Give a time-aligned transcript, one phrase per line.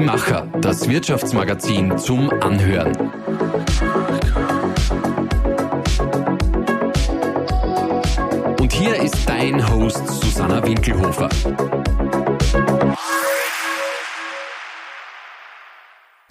[0.00, 2.96] Die Macher, das Wirtschaftsmagazin zum Anhören.
[8.58, 11.28] Und hier ist dein Host Susanna Winkelhofer.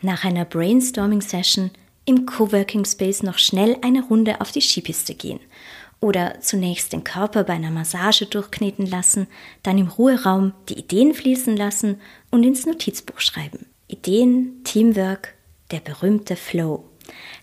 [0.02, 1.70] Nach einer Brainstorming-Session
[2.06, 5.40] im Coworking Space noch schnell eine Runde auf die Skipiste gehen
[6.02, 9.28] oder zunächst den Körper bei einer Massage durchkneten lassen,
[9.64, 12.00] dann im Ruheraum die Ideen fließen lassen
[12.32, 13.66] und ins Notizbuch schreiben.
[13.88, 15.34] Ideen, Teamwork,
[15.72, 16.86] der berühmte Flow.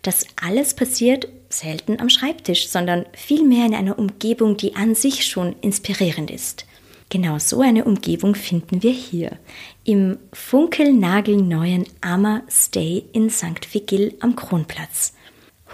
[0.03, 5.57] Das alles passiert selten am Schreibtisch, sondern vielmehr in einer Umgebung, die an sich schon
[5.61, 6.67] inspirierend ist.
[7.09, 9.39] Genau so eine Umgebung finden wir hier,
[9.85, 13.73] im funkelnagelneuen Ama Stay in St.
[13.73, 15.13] Vigil am Kronplatz.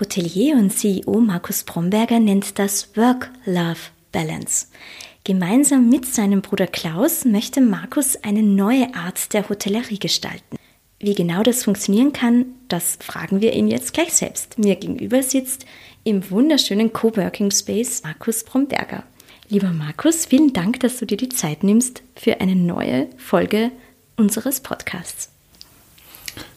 [0.02, 4.66] Hotelier und CEO Markus Bromberger nennt das Work-Love-Balance.
[5.22, 10.56] Gemeinsam mit seinem Bruder Klaus möchte Markus eine neue Art der Hotellerie gestalten.
[10.98, 14.58] Wie genau das funktionieren kann, das fragen wir ihn jetzt gleich selbst.
[14.58, 15.66] Mir gegenüber sitzt
[16.02, 19.04] im wunderschönen Coworking Space Markus Bromberger.
[19.50, 23.70] Lieber Markus, vielen Dank, dass du dir die Zeit nimmst für eine neue Folge
[24.16, 25.30] unseres Podcasts.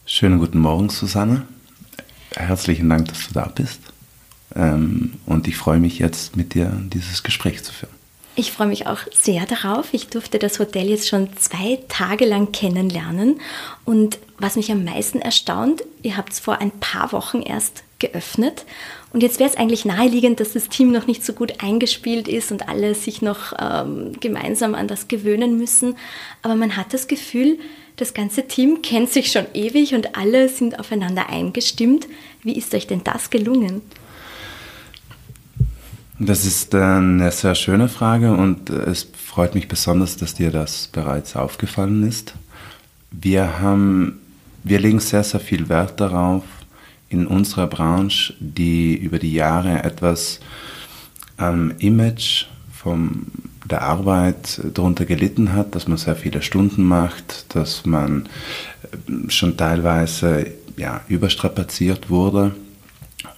[0.07, 1.45] Schönen guten Morgen, Susanne
[2.35, 3.79] herzlichen Dank, dass du da bist.
[4.55, 7.93] Ähm, und ich freue mich jetzt mit dir dieses Gespräch zu führen.
[8.37, 9.93] Ich freue mich auch sehr darauf.
[9.93, 13.39] Ich durfte das Hotel jetzt schon zwei Tage lang kennenlernen.
[13.85, 18.65] Und was mich am meisten erstaunt, ihr habt es vor ein paar Wochen erst geöffnet.
[19.13, 22.51] Und jetzt wäre es eigentlich naheliegend, dass das Team noch nicht so gut eingespielt ist
[22.51, 25.95] und alle sich noch ähm, gemeinsam an das gewöhnen müssen.
[26.41, 27.57] Aber man hat das Gefühl,
[27.95, 32.07] das ganze Team kennt sich schon ewig und alle sind aufeinander eingestimmt.
[32.43, 33.81] Wie ist euch denn das gelungen?
[36.19, 41.35] Das ist eine sehr schöne Frage und es freut mich besonders, dass dir das bereits
[41.35, 42.33] aufgefallen ist.
[43.11, 44.19] Wir haben,
[44.63, 46.43] wir legen sehr, sehr viel Wert darauf,
[47.09, 50.39] in unserer Branche, die über die Jahre etwas
[51.37, 53.27] am Image vom
[53.65, 58.27] der Arbeit darunter gelitten hat, dass man sehr viele Stunden macht, dass man
[58.83, 62.55] äh, schon teilweise ja, überstrapaziert wurde.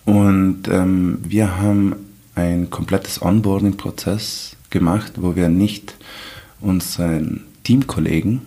[0.06, 1.96] Und ähm, wir haben
[2.36, 5.96] ein komplettes Onboarding-Prozess gemacht, wo wir nicht
[6.60, 8.42] unseren Teamkollegen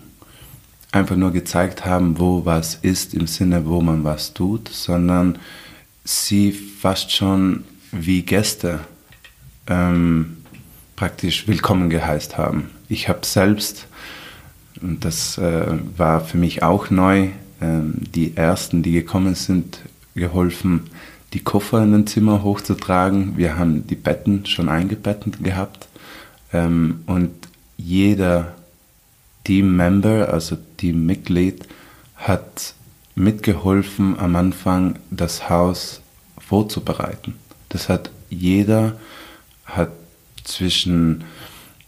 [0.91, 5.37] einfach nur gezeigt haben, wo was ist im Sinne, wo man was tut, sondern
[6.03, 8.79] sie fast schon wie Gäste
[9.67, 10.37] ähm,
[11.01, 12.69] praktisch willkommen geheißt haben.
[12.87, 13.87] Ich habe selbst,
[14.83, 15.65] und das äh,
[15.97, 17.29] war für mich auch neu, äh,
[17.59, 19.79] die ersten, die gekommen sind,
[20.13, 20.91] geholfen,
[21.33, 23.35] die Koffer in ein Zimmer hochzutragen.
[23.35, 25.87] Wir haben die Betten schon eingebettet gehabt
[26.53, 27.31] ähm, und
[27.77, 28.53] jeder
[29.43, 31.67] Teammember, also Teammitglied,
[32.15, 32.75] hat
[33.15, 36.01] mitgeholfen, am Anfang das Haus
[36.37, 37.39] vorzubereiten.
[37.69, 38.97] Das hat jeder
[39.65, 39.89] hat
[40.43, 41.23] zwischen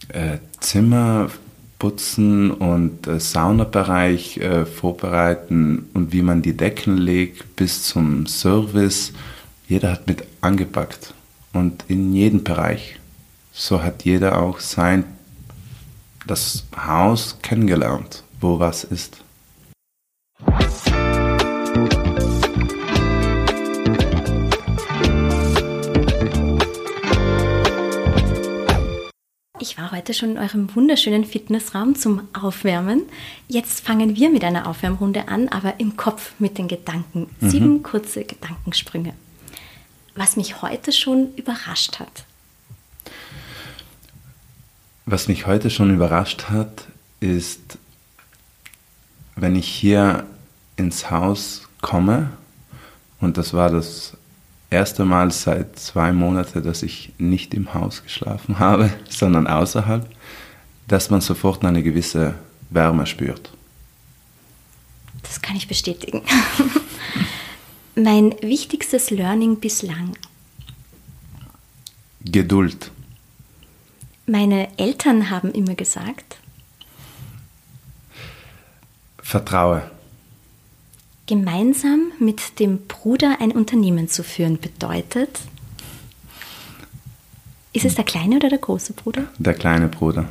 [0.08, 8.26] äh, Zimmerputzen und äh, Saunabereich äh, vorbereiten und wie man die Decken legt bis zum
[8.26, 9.12] Service.
[9.68, 11.14] Jeder hat mit angepackt
[11.52, 12.98] und in jedem Bereich.
[13.52, 15.04] So hat jeder auch sein
[16.26, 19.24] das Haus kennengelernt, wo was ist.
[29.66, 33.04] Ich war heute schon in eurem wunderschönen Fitnessraum zum Aufwärmen.
[33.48, 37.30] Jetzt fangen wir mit einer Aufwärmrunde an, aber im Kopf mit den Gedanken.
[37.40, 37.48] Mhm.
[37.48, 39.14] Sieben kurze Gedankensprünge.
[40.16, 42.26] Was mich heute schon überrascht hat.
[45.06, 46.84] Was mich heute schon überrascht hat,
[47.20, 47.78] ist,
[49.34, 50.26] wenn ich hier
[50.76, 52.28] ins Haus komme,
[53.18, 54.13] und das war das
[54.74, 60.08] erste Mal seit zwei Monaten, dass ich nicht im Haus geschlafen habe, sondern außerhalb,
[60.88, 62.34] dass man sofort eine gewisse
[62.70, 63.50] Wärme spürt.
[65.22, 66.22] Das kann ich bestätigen.
[67.94, 70.16] mein wichtigstes Learning bislang.
[72.20, 72.90] Geduld.
[74.26, 76.38] Meine Eltern haben immer gesagt.
[79.18, 79.90] Vertraue.
[81.26, 85.40] Gemeinsam mit dem Bruder ein Unternehmen zu führen bedeutet,
[87.72, 89.24] ist es der kleine oder der große Bruder?
[89.38, 90.28] Der kleine Bruder.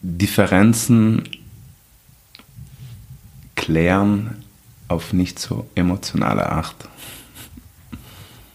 [0.00, 1.28] Differenzen
[3.56, 4.44] klären
[4.86, 6.88] auf nicht so emotionale Art.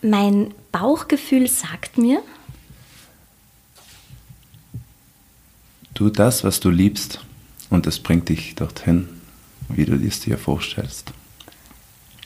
[0.01, 2.23] Mein Bauchgefühl sagt mir,
[5.93, 7.19] tu das, was du liebst
[7.69, 9.09] und es bringt dich dorthin,
[9.75, 11.11] wie du es dir vorstellst.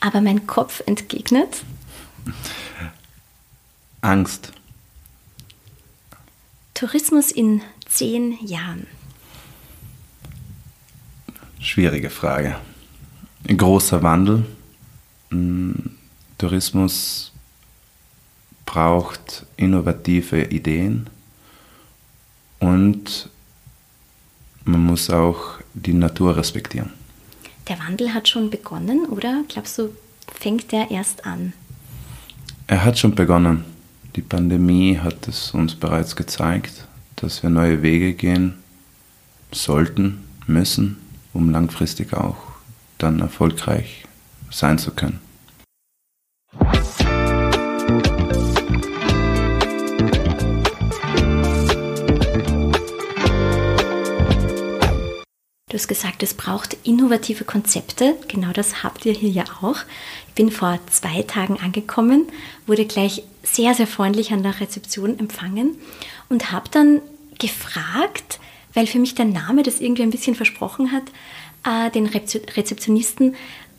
[0.00, 1.62] Aber mein Kopf entgegnet?
[4.00, 4.52] Angst.
[6.74, 8.86] Tourismus in zehn Jahren.
[11.60, 12.56] Schwierige Frage.
[13.48, 14.46] Ein großer Wandel.
[15.30, 15.72] Mm,
[16.38, 17.32] Tourismus
[18.64, 21.08] braucht innovative Ideen
[22.60, 23.28] und
[24.64, 26.97] man muss auch die Natur respektieren.
[27.68, 29.44] Der Wandel hat schon begonnen, oder?
[29.48, 29.90] Glaubst du,
[30.32, 31.52] fängt der erst an?
[32.66, 33.64] Er hat schon begonnen.
[34.16, 36.86] Die Pandemie hat es uns bereits gezeigt,
[37.16, 38.54] dass wir neue Wege gehen
[39.52, 40.96] sollten, müssen,
[41.34, 42.38] um langfristig auch
[42.96, 44.04] dann erfolgreich
[44.50, 45.20] sein zu können.
[55.78, 58.16] Hast gesagt, es braucht innovative Konzepte.
[58.26, 59.76] Genau das habt ihr hier ja auch.
[60.26, 62.26] Ich bin vor zwei Tagen angekommen,
[62.66, 65.76] wurde gleich sehr, sehr freundlich an der Rezeption empfangen
[66.28, 67.00] und habe dann
[67.38, 68.40] gefragt,
[68.74, 71.04] weil für mich der Name das irgendwie ein bisschen versprochen hat,
[71.64, 73.36] äh, den Rezeptionisten,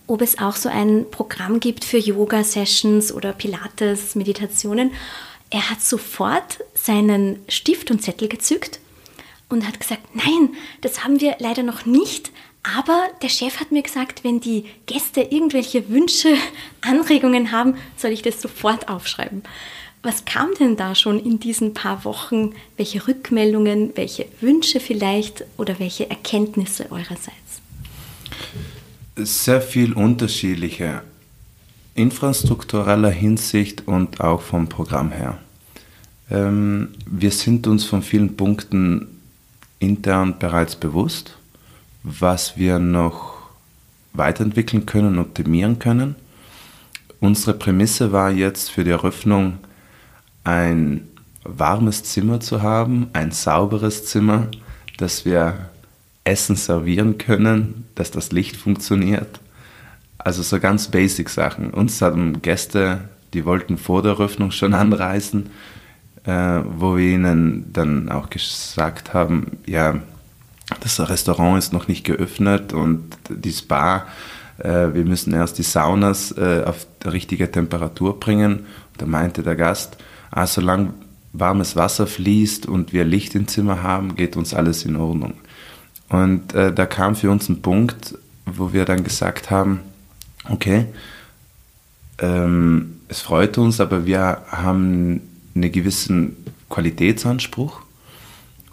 [0.07, 4.93] ob es auch so ein Programm gibt für Yoga-Sessions oder Pilates-Meditationen.
[5.49, 8.79] Er hat sofort seinen Stift und Zettel gezückt
[9.49, 10.49] und hat gesagt, nein,
[10.81, 12.31] das haben wir leider noch nicht.
[12.63, 16.35] Aber der Chef hat mir gesagt, wenn die Gäste irgendwelche Wünsche,
[16.81, 19.43] Anregungen haben, soll ich das sofort aufschreiben.
[20.01, 22.53] Was kam denn da schon in diesen paar Wochen?
[22.77, 27.61] Welche Rückmeldungen, welche Wünsche vielleicht oder welche Erkenntnisse eurerseits?
[29.17, 31.01] Sehr viel unterschiedliche,
[31.95, 35.37] infrastruktureller Hinsicht und auch vom Programm her.
[36.31, 39.18] Ähm, wir sind uns von vielen Punkten
[39.79, 41.37] intern bereits bewusst,
[42.03, 43.37] was wir noch
[44.13, 46.15] weiterentwickeln können, optimieren können.
[47.19, 49.57] Unsere Prämisse war jetzt für die Eröffnung
[50.43, 51.07] ein
[51.43, 54.47] warmes Zimmer zu haben, ein sauberes Zimmer,
[54.97, 55.69] dass wir
[56.23, 59.39] Essen servieren können, dass das Licht funktioniert.
[60.17, 61.71] Also so ganz basic Sachen.
[61.71, 65.49] Uns hatten Gäste, die wollten vor der Eröffnung schon anreisen
[66.29, 69.95] äh, wo wir ihnen dann auch gesagt haben, ja,
[70.81, 74.05] das Restaurant ist noch nicht geöffnet und die Spa,
[74.59, 78.67] äh, wir müssen erst die Saunas äh, auf die richtige Temperatur bringen.
[78.97, 79.97] da meinte der Gast,
[80.29, 80.93] ah, solange
[81.33, 85.33] warmes Wasser fließt und wir Licht im Zimmer haben, geht uns alles in Ordnung.
[86.09, 88.15] Und äh, da kam für uns ein Punkt,
[88.45, 89.79] wo wir dann gesagt haben,
[90.47, 90.85] okay,
[92.19, 95.21] ähm, es freut uns, aber wir haben
[95.63, 96.35] einen gewissen
[96.69, 97.81] Qualitätsanspruch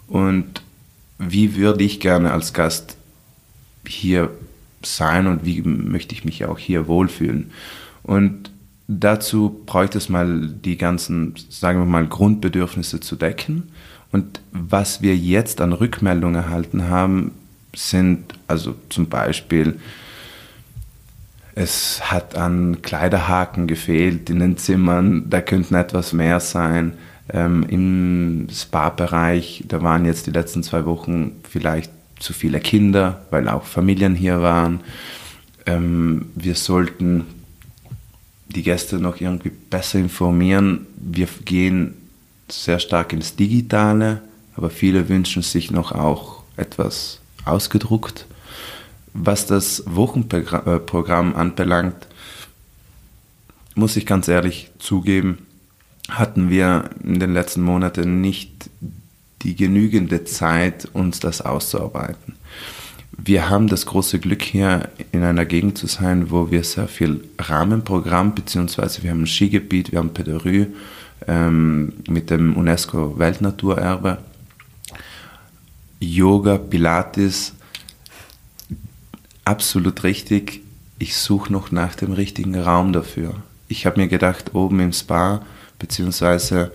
[0.07, 0.61] und
[1.19, 2.97] wie würde ich gerne als Gast
[3.87, 4.29] hier
[4.83, 7.51] sein und wie möchte ich mich auch hier wohlfühlen.
[8.03, 8.51] Und
[8.87, 13.71] dazu bräuchte es mal die ganzen, sagen wir mal, Grundbedürfnisse zu decken.
[14.11, 17.31] Und was wir jetzt an Rückmeldungen erhalten haben,
[17.75, 19.79] sind also zum Beispiel
[21.57, 26.93] es hat an Kleiderhaken gefehlt in den Zimmern, da könnten etwas mehr sein.
[27.33, 33.49] Ähm, Im Spa-Bereich, da waren jetzt die letzten zwei Wochen vielleicht zu viele Kinder, weil
[33.49, 34.81] auch Familien hier waren.
[35.65, 37.25] Ähm, wir sollten
[38.49, 40.85] die Gäste noch irgendwie besser informieren.
[40.95, 41.95] Wir gehen
[42.49, 44.21] sehr stark ins Digitale,
[44.55, 48.27] aber viele wünschen sich noch auch etwas ausgedruckt.
[49.19, 52.07] Was das Wochenprogramm anbelangt,
[53.73, 55.39] muss ich ganz ehrlich zugeben,
[56.07, 58.69] hatten wir in den letzten Monaten nicht
[59.41, 62.35] die genügende Zeit, uns das auszuarbeiten.
[63.17, 67.23] Wir haben das große Glück hier in einer Gegend zu sein, wo wir sehr viel
[67.39, 70.67] Rahmenprogramm, beziehungsweise wir haben ein Skigebiet, wir haben Pederü
[71.27, 74.19] ähm, mit dem UNESCO Weltnaturerbe,
[75.99, 77.53] Yoga, Pilates,
[79.47, 80.61] absolut richtig.
[80.99, 83.35] Ich suche noch nach dem richtigen Raum dafür.
[83.67, 85.41] Ich habe mir gedacht, oben im Spa,
[85.79, 86.71] beziehungsweise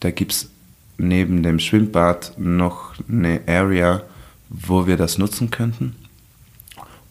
[0.00, 0.50] da gibt es
[0.98, 4.02] neben dem Schwimmbad noch eine Area,
[4.48, 5.96] wo wir das nutzen könnten.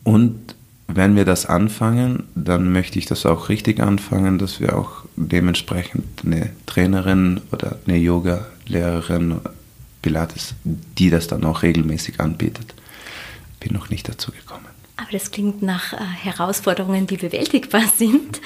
[0.03, 0.55] Und
[0.87, 6.05] wenn wir das anfangen, dann möchte ich das auch richtig anfangen, dass wir auch dementsprechend
[6.25, 9.39] eine Trainerin oder eine Yoga-Lehrerin,
[10.01, 12.73] Pilates, die das dann auch regelmäßig anbietet.
[13.59, 14.68] Bin noch nicht dazu gekommen.
[14.99, 18.41] Aber das klingt nach äh, Herausforderungen, die bewältigbar sind.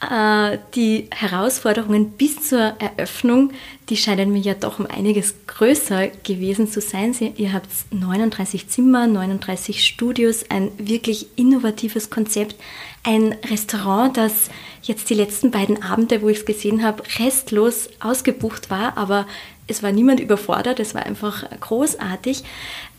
[0.00, 3.52] äh, die Herausforderungen bis zur Eröffnung,
[3.88, 7.14] die scheinen mir ja doch um einiges größer gewesen zu sein.
[7.36, 12.56] Ihr habt 39 Zimmer, 39 Studios, ein wirklich innovatives Konzept,
[13.04, 14.48] ein Restaurant, das
[14.82, 19.26] jetzt die letzten beiden Abende, wo ich es gesehen habe, restlos ausgebucht war, aber
[19.68, 22.42] es war niemand überfordert, es war einfach großartig.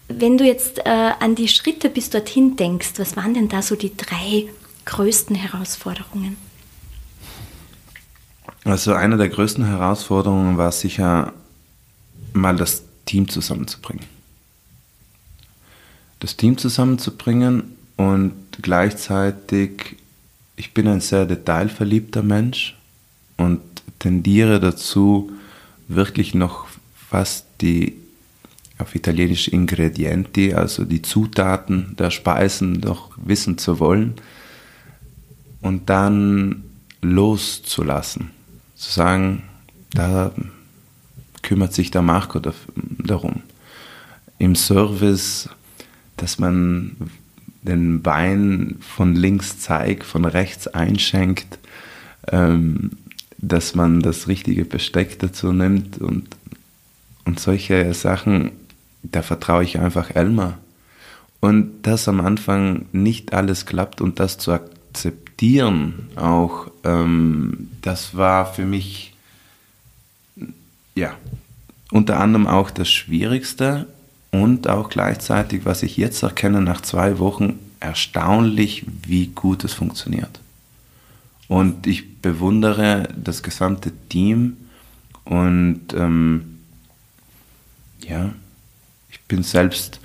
[0.08, 3.76] Wenn du jetzt äh, an die Schritte bis dorthin denkst, was waren denn da so
[3.76, 4.48] die drei
[4.86, 6.38] größten Herausforderungen?
[8.66, 11.34] Also eine der größten Herausforderungen war sicher
[12.34, 14.06] mal das Team zusammenzubringen.
[16.20, 19.98] Das Team zusammenzubringen und gleichzeitig,
[20.56, 22.78] ich bin ein sehr detailverliebter Mensch
[23.38, 23.62] und
[24.00, 25.32] tendiere dazu,
[25.88, 26.68] wirklich noch
[27.10, 27.98] fast die
[28.78, 34.16] auf Italienisch Ingredienti, also die Zutaten der Speisen doch wissen zu wollen
[35.62, 36.64] und dann
[37.02, 38.32] loszulassen.
[38.76, 39.44] Zu sagen,
[39.94, 40.32] da
[41.42, 43.44] kümmert sich der Marco darum.
[44.40, 45.50] Im Service,
[46.18, 46.98] dass man
[47.62, 51.60] den Wein von links zeigt, von rechts einschenkt,
[52.28, 52.92] ähm,
[53.38, 56.36] dass man das richtige Besteck dazu nimmt und,
[57.26, 58.52] und solche Sachen,
[59.04, 60.58] da vertraue ich einfach Elmar.
[61.40, 68.54] Und dass am Anfang nicht alles klappt und das zu akzeptieren auch, ähm, das war
[68.54, 69.14] für mich,
[70.96, 71.16] ja,
[71.92, 73.88] unter anderem auch das Schwierigste
[74.32, 80.40] und auch gleichzeitig, was ich jetzt erkenne nach zwei Wochen, erstaunlich, wie gut es funktioniert.
[81.50, 84.58] Und ich bewundere das gesamte Team
[85.26, 86.60] und ähm,
[88.00, 88.34] ja,
[89.28, 90.00] bin selbst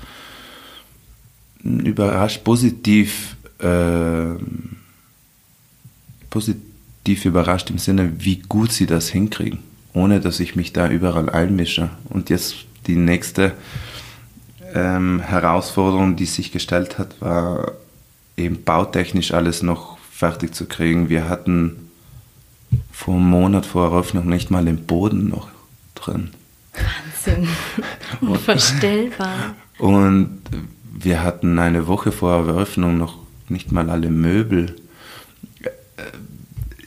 [1.63, 4.35] überrascht, positiv, äh,
[6.31, 9.61] positiv überrascht im Sinne, wie gut sie das hinkriegen,
[9.93, 11.91] ohne dass ich mich da überall einmische.
[12.09, 12.57] Und jetzt
[12.87, 13.53] die nächste
[14.75, 17.73] ähm, Herausforderung, die sich gestellt hat, war
[18.37, 21.09] eben bautechnisch alles noch fertig zu kriegen.
[21.09, 21.91] Wir hatten
[22.93, 25.49] vor einem Monat vor Eröffnung nicht mal den Boden noch
[25.95, 26.31] drin.
[26.79, 27.49] Wahnsinn.
[28.21, 29.55] Unvorstellbar.
[29.79, 30.41] Und
[30.93, 33.19] wir hatten eine Woche vor Eröffnung noch
[33.49, 34.77] nicht mal alle Möbel.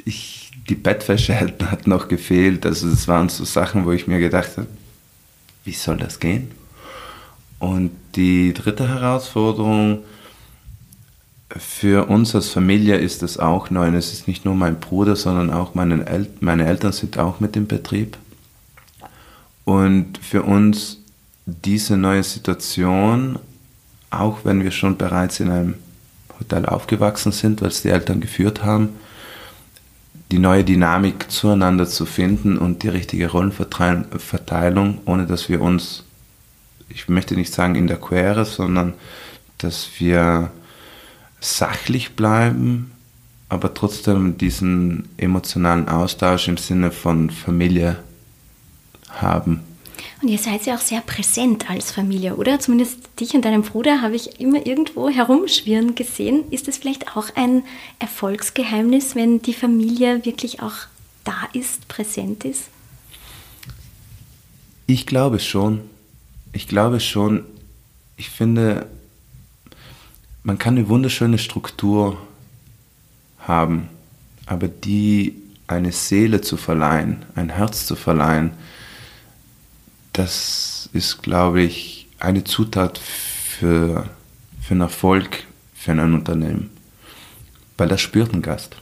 [0.06, 2.66] Ich, die Bettwäsche hat noch gefehlt.
[2.66, 4.68] Also das waren so Sachen, wo ich mir gedacht habe,
[5.64, 6.52] wie soll das gehen?
[7.60, 10.00] Und die dritte Herausforderung
[11.56, 13.88] für uns als Familie ist das auch neu.
[13.88, 17.40] Und es ist nicht nur mein Bruder, sondern auch meine, El meine Eltern sind auch
[17.40, 18.18] mit im Betrieb.
[19.66, 20.98] Und für uns
[21.46, 23.40] diese neue Situation,
[24.10, 25.76] auch wenn wir schon bereits in einem
[26.40, 28.90] Hotel aufgewachsen sind, weil es die Eltern geführt haben,
[30.32, 36.04] die neue Dynamik zueinander zu finden und die richtige Rollenverteilung, ohne dass wir uns
[36.94, 38.94] ich möchte nicht sagen in der Quere, sondern
[39.58, 40.52] dass wir
[41.40, 42.92] sachlich bleiben,
[43.50, 47.98] aber trotzdem diesen emotionalen Austausch im Sinne von Familie
[49.14, 49.62] haben.
[50.22, 52.60] Und ihr seid ja auch sehr präsent als Familie, oder?
[52.60, 56.44] Zumindest dich und deinen Bruder habe ich immer irgendwo herumschwirren gesehen.
[56.52, 57.64] Ist das vielleicht auch ein
[58.00, 60.74] Erfolgsgeheimnis, wenn die Familie wirklich auch
[61.24, 62.66] da ist, präsent ist?
[64.86, 65.82] Ich glaube schon
[66.54, 67.46] ich glaube schon,
[68.18, 68.88] ich finde,
[70.44, 72.18] man kann eine wunderschöne Struktur
[73.40, 73.90] haben,
[74.46, 75.36] aber die
[75.68, 78.52] eine Seele zu verleihen, ein Herz zu verleihen,
[80.14, 84.10] das ist, glaube ich, eine Zutat für,
[84.62, 86.70] für einen Erfolg für ein Unternehmen.
[87.78, 88.76] Weil das spürt ein Gast.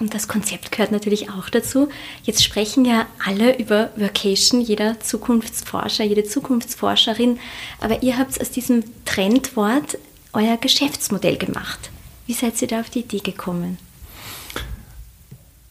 [0.00, 1.88] Und das Konzept gehört natürlich auch dazu.
[2.22, 7.38] Jetzt sprechen ja alle über Workation, jeder Zukunftsforscher, jede Zukunftsforscherin.
[7.80, 9.98] Aber ihr habt aus diesem Trendwort
[10.32, 11.90] euer Geschäftsmodell gemacht.
[12.26, 13.78] Wie seid ihr da auf die Idee gekommen?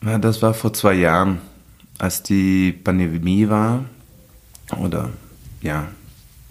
[0.03, 1.39] Ja, das war vor zwei Jahren,
[1.97, 3.85] als die Pandemie war.
[4.77, 5.09] Oder
[5.61, 5.87] ja,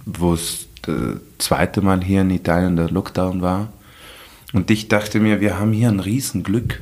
[0.04, 3.72] wo es das zweite Mal hier in Italien der Lockdown war.
[4.52, 6.80] Und ich dachte mir, wir haben hier ein Riesenglück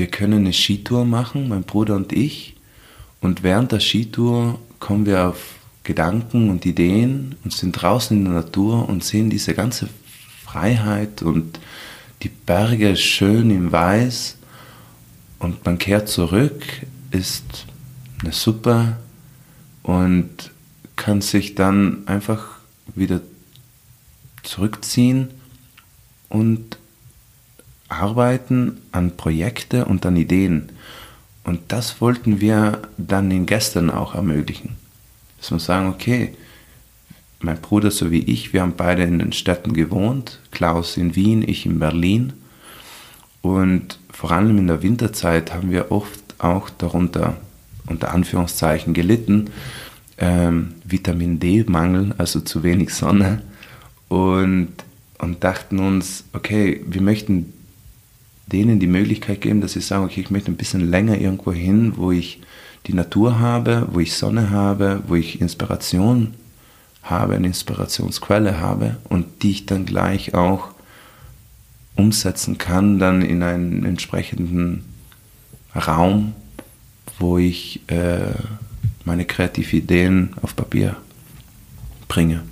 [0.00, 2.56] wir können eine Skitour machen, mein Bruder und ich.
[3.20, 8.32] Und während der Skitour kommen wir auf Gedanken und Ideen und sind draußen in der
[8.32, 9.90] Natur und sehen diese ganze
[10.42, 11.60] Freiheit und
[12.22, 14.36] die Berge schön im Weiß.
[15.38, 16.62] Und man kehrt zurück,
[17.10, 17.66] ist
[18.22, 18.96] eine Suppe
[19.82, 20.50] und
[20.96, 22.58] kann sich dann einfach
[22.94, 23.20] wieder
[24.42, 25.30] zurückziehen
[26.28, 26.78] und
[27.88, 30.70] arbeiten an Projekte und an Ideen.
[31.44, 34.76] Und das wollten wir dann den Gästen auch ermöglichen.
[35.38, 36.34] Dass wir sagen, okay,
[37.40, 41.64] mein Bruder sowie ich, wir haben beide in den Städten gewohnt, Klaus in Wien, ich
[41.64, 42.34] in Berlin.
[43.40, 47.36] Und vor allem in der Winterzeit haben wir oft auch darunter,
[47.86, 49.50] unter Anführungszeichen, gelitten.
[50.18, 53.42] Ähm, Vitamin D-Mangel, also zu wenig Sonne.
[54.08, 54.68] Und,
[55.18, 57.52] und dachten uns, okay, wir möchten
[58.46, 61.92] denen die Möglichkeit geben, dass sie sagen, okay, ich möchte ein bisschen länger irgendwo hin,
[61.96, 62.40] wo ich
[62.86, 66.34] die Natur habe, wo ich Sonne habe, wo ich Inspiration
[67.02, 70.68] habe, eine Inspirationsquelle habe und die ich dann gleich auch
[71.96, 74.84] umsetzen kann, dann in einen entsprechenden
[75.74, 76.34] Raum,
[77.18, 78.34] wo ich äh,
[79.04, 80.96] meine kreativen Ideen auf Papier
[82.08, 82.42] bringe.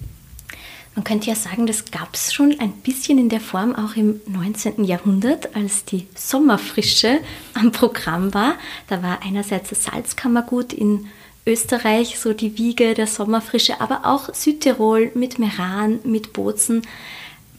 [0.94, 4.20] Man könnte ja sagen, das gab es schon ein bisschen in der Form auch im
[4.26, 4.82] 19.
[4.82, 7.20] Jahrhundert, als die Sommerfrische
[7.54, 8.54] am Programm war.
[8.88, 11.06] Da war einerseits das Salzkammergut in
[11.46, 16.82] Österreich so die Wiege der Sommerfrische, aber auch Südtirol mit Meran, mit Bozen.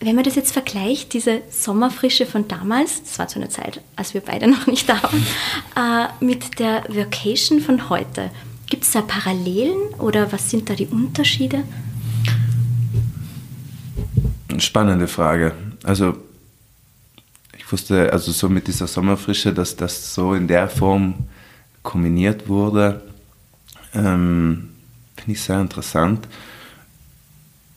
[0.02, 4.14] Wenn man das jetzt vergleicht, diese Sommerfrische von damals, das war zu einer Zeit, als
[4.14, 5.26] wir beide noch nicht da waren,
[5.76, 8.32] äh, mit der Vacation von heute,
[8.68, 11.64] gibt es da Parallelen oder was sind da die Unterschiede?
[14.58, 15.54] Spannende Frage.
[15.84, 16.18] Also
[17.58, 21.16] ich wusste, also so mit dieser Sommerfrische, dass das so in der Form
[21.84, 23.02] kombiniert wurde,
[23.94, 24.70] ähm,
[25.18, 26.28] finde ich sehr interessant.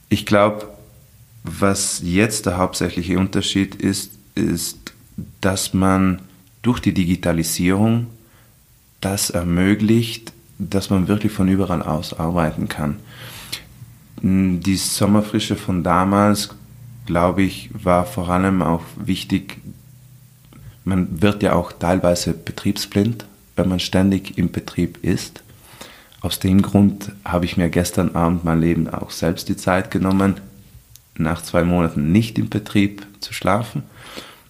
[0.08, 0.71] Ich glaube,
[1.44, 4.92] was jetzt der hauptsächliche Unterschied ist, ist,
[5.40, 6.22] dass man
[6.62, 8.06] durch die Digitalisierung
[9.00, 12.96] das ermöglicht, dass man wirklich von überall aus arbeiten kann.
[14.22, 16.50] Die Sommerfrische von damals
[17.06, 19.58] glaube ich, war vor allem auch wichtig,
[20.84, 23.24] man wird ja auch teilweise betriebsblind,
[23.56, 25.42] wenn man ständig im Betrieb ist.
[26.20, 30.40] Aus dem Grund habe ich mir gestern Abend mein Leben auch selbst die Zeit genommen,
[31.16, 33.82] nach zwei Monaten nicht im Betrieb zu schlafen.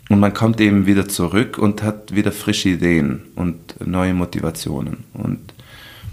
[0.08, 5.04] Und man kommt eben wieder zurück und hat wieder frische Ideen und neue Motivationen.
[5.14, 5.40] Und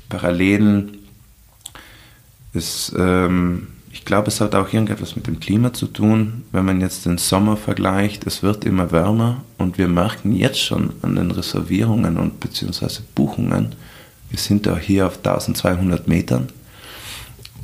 [0.07, 0.97] Parallelen
[2.53, 6.43] ist ähm, ich glaube, es hat auch irgendetwas mit dem Klima zu tun.
[6.51, 10.93] Wenn man jetzt den Sommer vergleicht, es wird immer wärmer und wir merken jetzt schon
[11.01, 13.75] an den Reservierungen und beziehungsweise Buchungen,
[14.29, 16.49] wir sind da hier auf 1200 Metern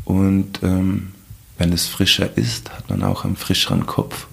[0.04, 1.12] und ähm,
[1.58, 4.28] wenn es frischer ist, hat man auch einen frischeren Kopf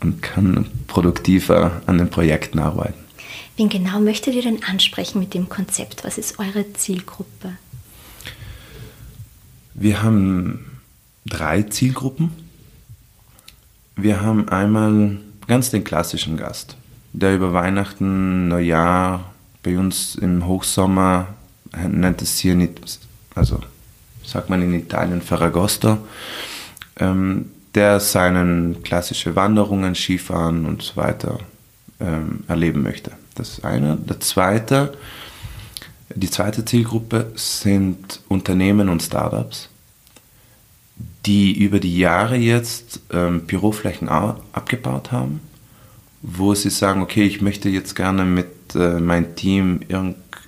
[0.00, 3.06] und kann produktiver an den Projekten arbeiten.
[3.56, 6.04] Wen genau möchtet ihr denn ansprechen mit dem Konzept?
[6.04, 7.52] Was ist eure Zielgruppe?
[9.74, 10.80] Wir haben
[11.26, 12.30] drei Zielgruppen.
[13.96, 16.76] Wir haben einmal ganz den klassischen Gast,
[17.12, 21.28] der über Weihnachten, Neujahr, bei uns im Hochsommer
[21.88, 23.00] nennt es hier nicht,
[23.34, 23.60] also
[24.26, 25.98] sagt man in Italien Ferragosto,
[26.98, 31.38] ähm, der seinen klassische Wanderungen, Skifahren und so weiter
[32.00, 33.12] ähm, erleben möchte.
[33.34, 33.96] Das ist eine.
[33.96, 34.94] Der zweite,
[36.14, 39.68] die zweite Zielgruppe sind Unternehmen und Startups
[41.26, 45.40] die über die Jahre jetzt ähm, Büroflächen abgebaut haben,
[46.22, 49.80] wo sie sagen, okay, ich möchte jetzt gerne mit äh, meinem Team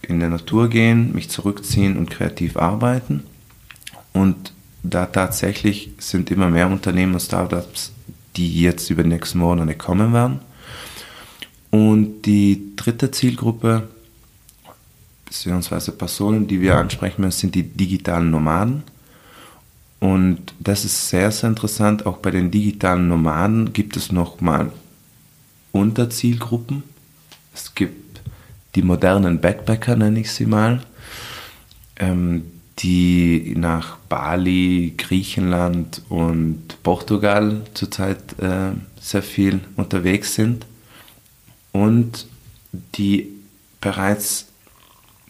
[0.03, 3.25] in der Natur gehen, mich zurückziehen und kreativ arbeiten.
[4.19, 4.53] Und
[4.83, 7.93] da tatsächlich sind immer mehr Unternehmen und Startups,
[8.37, 10.41] die jetzt über die nächsten Monate kommen werden.
[11.71, 13.89] Und die dritte Zielgruppe,
[15.25, 18.83] beziehungsweise Personen, die wir ansprechen müssen, sind die digitalen Nomaden
[20.01, 22.07] und das ist sehr, sehr interessant.
[22.07, 24.73] Auch bei den digitalen Nomaden gibt es nochmal
[25.73, 26.83] Unterzielgruppen.
[27.55, 28.21] Es gibt
[28.75, 30.83] die modernen Backpacker, nenne ich sie mal,
[31.97, 32.45] ähm,
[32.79, 40.67] die nach Bali, Griechenland und Portugal zurzeit äh, sehr viel unterwegs sind
[41.73, 42.27] und
[42.95, 43.29] die
[43.81, 44.47] bereits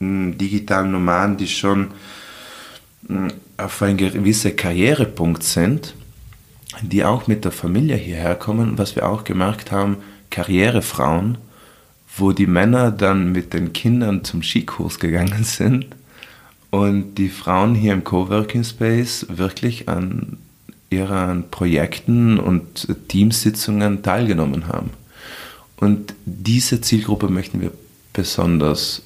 [0.00, 1.88] digitalen Nomaden, die schon
[3.56, 5.94] auf einen gewissen Karrierepunkt sind,
[6.82, 8.78] die auch mit der Familie hierher kommen.
[8.78, 9.96] Was wir auch gemerkt haben,
[10.30, 11.38] Karrierefrauen,
[12.16, 15.86] wo die Männer dann mit den Kindern zum Skikurs gegangen sind
[16.70, 20.38] und die Frauen hier im Coworking Space wirklich an
[20.90, 24.90] ihren Projekten und Teamsitzungen teilgenommen haben.
[25.76, 27.72] Und diese Zielgruppe möchten wir
[28.12, 29.02] besonders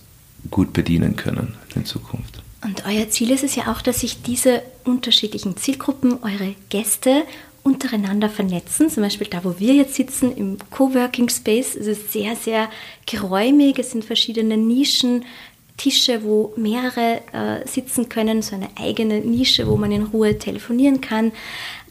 [0.51, 2.43] gut bedienen können in Zukunft.
[2.65, 7.25] Und euer Ziel ist es ja auch, dass sich diese unterschiedlichen Zielgruppen, eure Gäste
[7.65, 8.89] untereinander vernetzen.
[8.89, 11.77] Zum Beispiel da, wo wir jetzt sitzen, im Coworking Space.
[11.77, 12.71] Es ist sehr, sehr
[13.07, 13.79] geräumig.
[13.79, 15.25] Es sind verschiedene Nischen,
[15.83, 21.01] Tische, wo mehrere äh, sitzen können, so eine eigene Nische, wo man in Ruhe telefonieren
[21.01, 21.33] kann.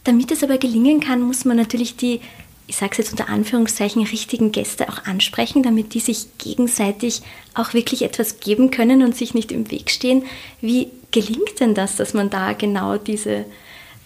[0.06, 2.22] Damit es aber gelingen kann, muss man natürlich die,
[2.68, 7.22] ich sage es jetzt unter Anführungszeichen, richtigen Gäste auch ansprechen, damit die sich gegenseitig
[7.54, 10.24] auch wirklich etwas geben können und sich nicht im Weg stehen.
[10.62, 13.40] Wie gelingt denn das, dass man da genau diese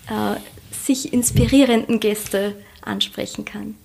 [0.08, 0.36] äh,
[0.72, 3.76] sich inspirierenden Gäste ansprechen kann?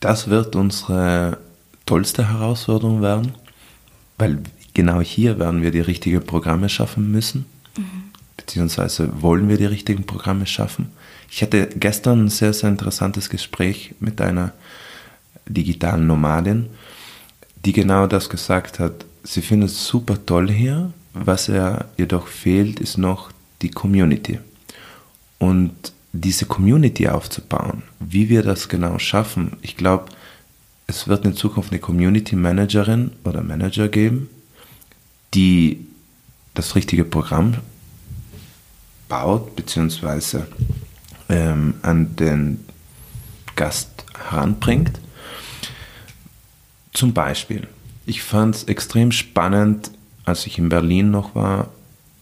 [0.00, 1.38] Das wird unsere
[1.86, 3.34] tollste Herausforderung werden,
[4.18, 4.42] weil
[4.74, 8.10] genau hier werden wir die richtigen Programme schaffen müssen, mhm.
[8.36, 10.90] beziehungsweise wollen wir die richtigen Programme schaffen.
[11.30, 14.52] Ich hatte gestern ein sehr, sehr interessantes Gespräch mit einer
[15.48, 16.66] digitalen Nomadin,
[17.64, 19.04] die genau das gesagt hat.
[19.22, 23.30] Sie findet es super toll hier, was ihr jedoch fehlt, ist noch
[23.62, 24.40] die Community.
[25.38, 30.06] Und diese Community aufzubauen, wie wir das genau schaffen, ich glaube,
[30.86, 34.28] es wird in Zukunft eine Community Managerin oder Manager geben,
[35.34, 35.86] die
[36.54, 37.56] das richtige Programm
[39.08, 40.46] baut, beziehungsweise
[41.28, 42.64] ähm, an den
[43.56, 45.00] Gast heranbringt.
[46.92, 47.66] Zum Beispiel,
[48.06, 49.90] ich fand es extrem spannend,
[50.24, 51.68] als ich in Berlin noch war,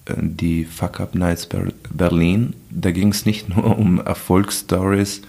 [0.07, 1.49] äh, die Fuck Up Nights
[1.91, 2.55] Berlin.
[2.71, 5.23] Da ging es nicht nur um Erfolgsstories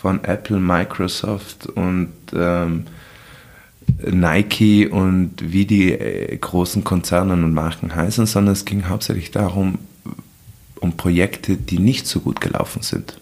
[0.00, 2.86] von Apple, Microsoft und ähm,
[4.10, 9.78] Nike und wie die äh, großen Konzerne und Marken heißen, sondern es ging hauptsächlich darum,
[10.80, 13.20] um Projekte, die nicht so gut gelaufen sind.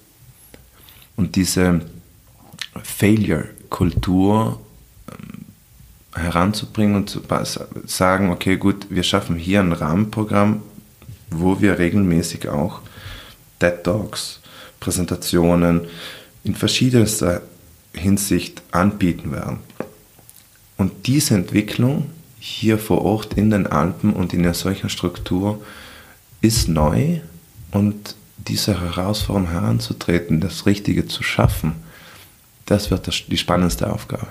[1.16, 1.81] Und diese
[2.83, 4.61] Failure-Kultur
[5.11, 5.44] ähm,
[6.23, 7.23] heranzubringen und zu
[7.87, 10.62] sagen, okay, gut, wir schaffen hier ein Rahmenprogramm,
[11.31, 12.81] wo wir regelmäßig auch
[13.59, 14.40] TED Talks,
[14.81, 15.83] Präsentationen
[16.42, 17.42] in verschiedenster
[17.94, 19.59] Hinsicht anbieten werden.
[20.76, 25.62] Und diese Entwicklung hier vor Ort in den Alpen und in einer solchen Struktur
[26.40, 27.20] ist neu
[27.70, 31.72] und diese Herausforderung heranzutreten, das Richtige zu schaffen,
[32.66, 34.26] das wird das, die spannendste Aufgabe.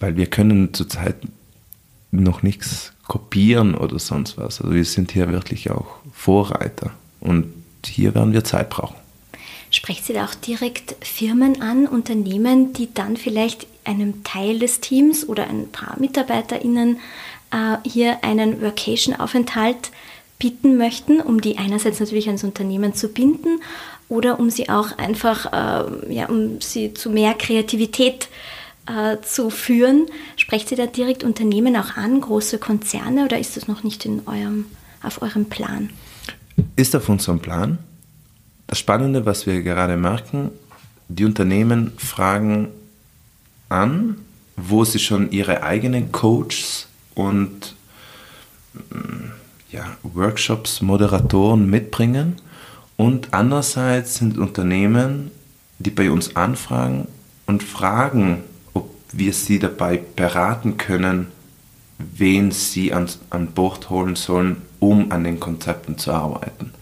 [0.00, 1.16] Weil wir können zurzeit
[2.10, 4.60] noch nichts kopieren oder sonst was.
[4.60, 7.46] Also wir sind hier wirklich auch Vorreiter und
[7.84, 8.96] hier werden wir Zeit brauchen.
[9.76, 15.28] Sprecht Sie da auch direkt Firmen an, Unternehmen, die dann vielleicht einem Teil des Teams
[15.28, 16.98] oder ein paar MitarbeiterInnen
[17.50, 19.90] äh, hier einen Vacation-Aufenthalt
[20.38, 23.60] bieten möchten, um die einerseits natürlich ans Unternehmen zu binden
[24.08, 28.28] oder um sie auch einfach, äh, ja, um sie zu mehr Kreativität
[28.86, 30.06] äh, zu führen.
[30.38, 34.22] Sprecht Sie da direkt Unternehmen auch an, große Konzerne oder ist das noch nicht in
[34.26, 34.64] eurem,
[35.02, 35.90] auf eurem Plan?
[36.76, 37.76] Ist auf unserem Plan.
[38.66, 40.50] Das Spannende, was wir gerade merken,
[41.08, 42.68] die Unternehmen fragen
[43.68, 44.16] an,
[44.56, 47.74] wo sie schon ihre eigenen Coaches und
[48.74, 49.30] mm,
[49.70, 52.36] ja, Workshops, Moderatoren mitbringen.
[52.96, 55.30] Und andererseits sind Unternehmen,
[55.78, 57.08] die bei uns anfragen
[57.46, 61.28] und fragen, ob wir sie dabei beraten können,
[61.98, 66.72] wen sie an, an Bord holen sollen, um an den Konzepten zu arbeiten.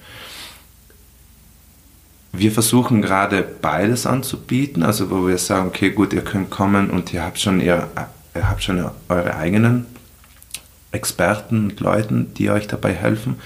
[2.37, 7.13] Wir versuchen gerade beides anzubieten, also wo wir sagen, okay, gut, ihr könnt kommen und
[7.13, 7.89] ihr habt schon, ihr,
[8.35, 9.87] ihr habt schon eure eigenen
[10.91, 13.37] Experten und Leuten, die euch dabei helfen.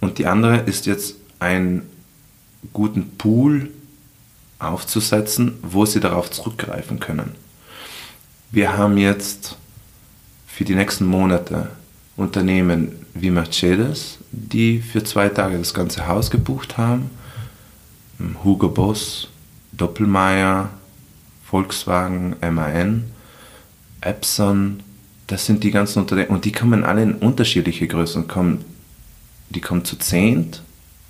[0.00, 1.82] Und die andere ist jetzt einen
[2.72, 3.70] guten Pool
[4.58, 7.36] aufzusetzen, wo sie darauf zurückgreifen können.
[8.50, 9.56] Wir haben jetzt
[10.48, 11.68] für die nächsten Monate
[12.16, 17.10] Unternehmen wie Mercedes, die für zwei Tage das ganze Haus gebucht haben
[18.44, 19.28] Hugo Boss,
[19.72, 20.70] Doppelmayr,
[21.44, 23.04] Volkswagen, MAN,
[24.00, 24.82] Epson,
[25.26, 28.28] das sind die ganzen Unternehmen und die kommen alle in unterschiedliche Größen.
[28.28, 28.64] Kommen,
[29.50, 30.56] die kommen zu 10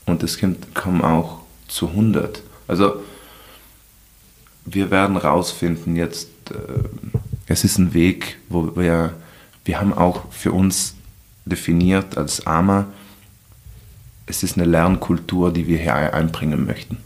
[0.07, 0.39] und es
[0.75, 2.43] kommen auch zu 100.
[2.69, 3.03] Also
[4.65, 6.55] wir werden rausfinden jetzt, äh,
[7.47, 9.15] es ist ein Weg, wo wir,
[9.65, 10.95] wir haben auch für uns
[11.45, 12.87] definiert als AMA,
[14.33, 16.97] es ist eine Lernkultur, die wir hier einbringen möchten.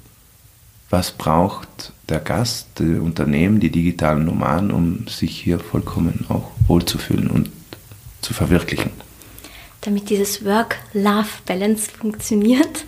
[0.90, 7.28] Was braucht der Gast, die Unternehmen, die digitalen Nomaden, um sich hier vollkommen auch wohlzufühlen
[7.28, 7.50] und
[8.22, 8.92] zu verwirklichen?
[9.80, 12.84] Damit dieses Work-Love-Balance funktioniert,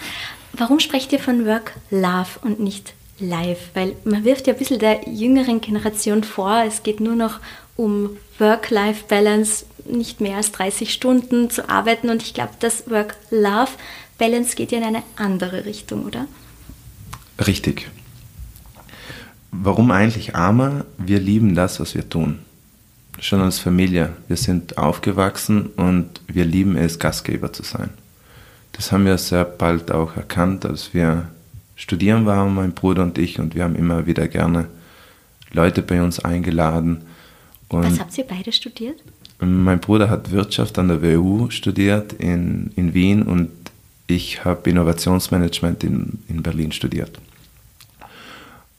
[0.53, 3.71] warum sprecht ihr von Work-Love und nicht Live?
[3.75, 7.41] Weil man wirft ja ein bisschen der jüngeren Generation vor, es geht nur noch
[7.75, 12.09] um Work-Life-Balance, nicht mehr als 30 Stunden zu arbeiten.
[12.09, 13.71] Und ich glaube, das Work-Love
[14.19, 16.27] Balance geht ja in eine andere Richtung, oder?
[17.47, 17.89] Richtig.
[19.51, 20.85] Warum eigentlich Armer?
[20.99, 22.41] Wir lieben das, was wir tun.
[23.21, 24.13] Schon als Familie.
[24.29, 27.91] Wir sind aufgewachsen und wir lieben es, Gastgeber zu sein.
[28.73, 31.29] Das haben wir sehr bald auch erkannt, als wir
[31.75, 34.67] studieren waren, mein Bruder und ich, und wir haben immer wieder gerne
[35.53, 37.03] Leute bei uns eingeladen.
[37.69, 39.03] Und was habt ihr beide studiert?
[39.41, 43.51] Mein Bruder hat Wirtschaft an der WU studiert in, in Wien und
[44.09, 47.21] ich habe Innovationsmanagement in, in Berlin studiert.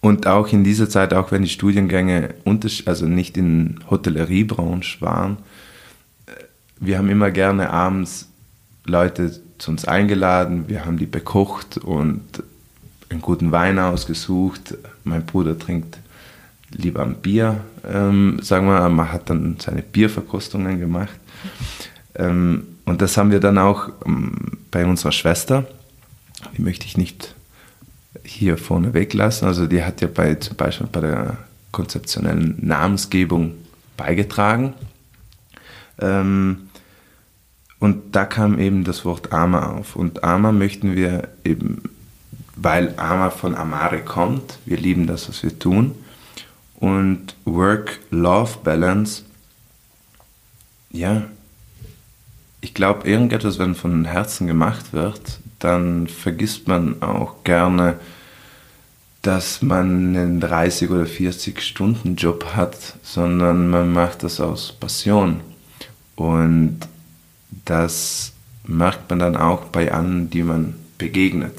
[0.02, 2.34] Und auch in dieser Zeit, auch wenn die Studiengänge
[2.86, 5.38] also nicht in Hotelleriebranche waren,
[6.26, 6.32] äh,
[6.80, 8.28] wir haben immer gerne abends
[8.86, 12.44] Leute zu uns eingeladen, wir haben die bekocht und
[13.10, 14.76] einen guten Wein ausgesucht.
[15.04, 16.00] Mein Bruder trinkt
[16.72, 21.20] lieber ein Bier, ähm, sagen wir, man hat dann seine Bierverkostungen gemacht.
[22.16, 25.68] Ähm, und das haben wir dann auch ähm, bei unserer Schwester,
[26.58, 27.36] die möchte ich nicht
[28.24, 29.48] hier vorne weglassen.
[29.48, 31.38] Also die hat ja bei, zum Beispiel bei der
[31.72, 33.54] konzeptionellen Namensgebung
[33.96, 34.74] beigetragen.
[36.00, 36.70] Ähm,
[37.78, 39.96] und da kam eben das Wort Ama auf.
[39.96, 41.84] Und Ama möchten wir eben,
[42.56, 45.94] weil Ama von Amare kommt, wir lieben das, was wir tun.
[46.80, 49.26] Und Work-Love-Balance,
[50.90, 51.28] ja,
[52.62, 57.96] ich glaube, irgendetwas, wenn von Herzen gemacht wird, dann vergisst man auch gerne,
[59.22, 65.42] dass man einen 30 oder 40 Stunden Job hat, sondern man macht das aus Passion.
[66.16, 66.80] Und
[67.66, 68.34] das
[68.66, 71.54] merkt man dann auch bei allen, die man begegnet.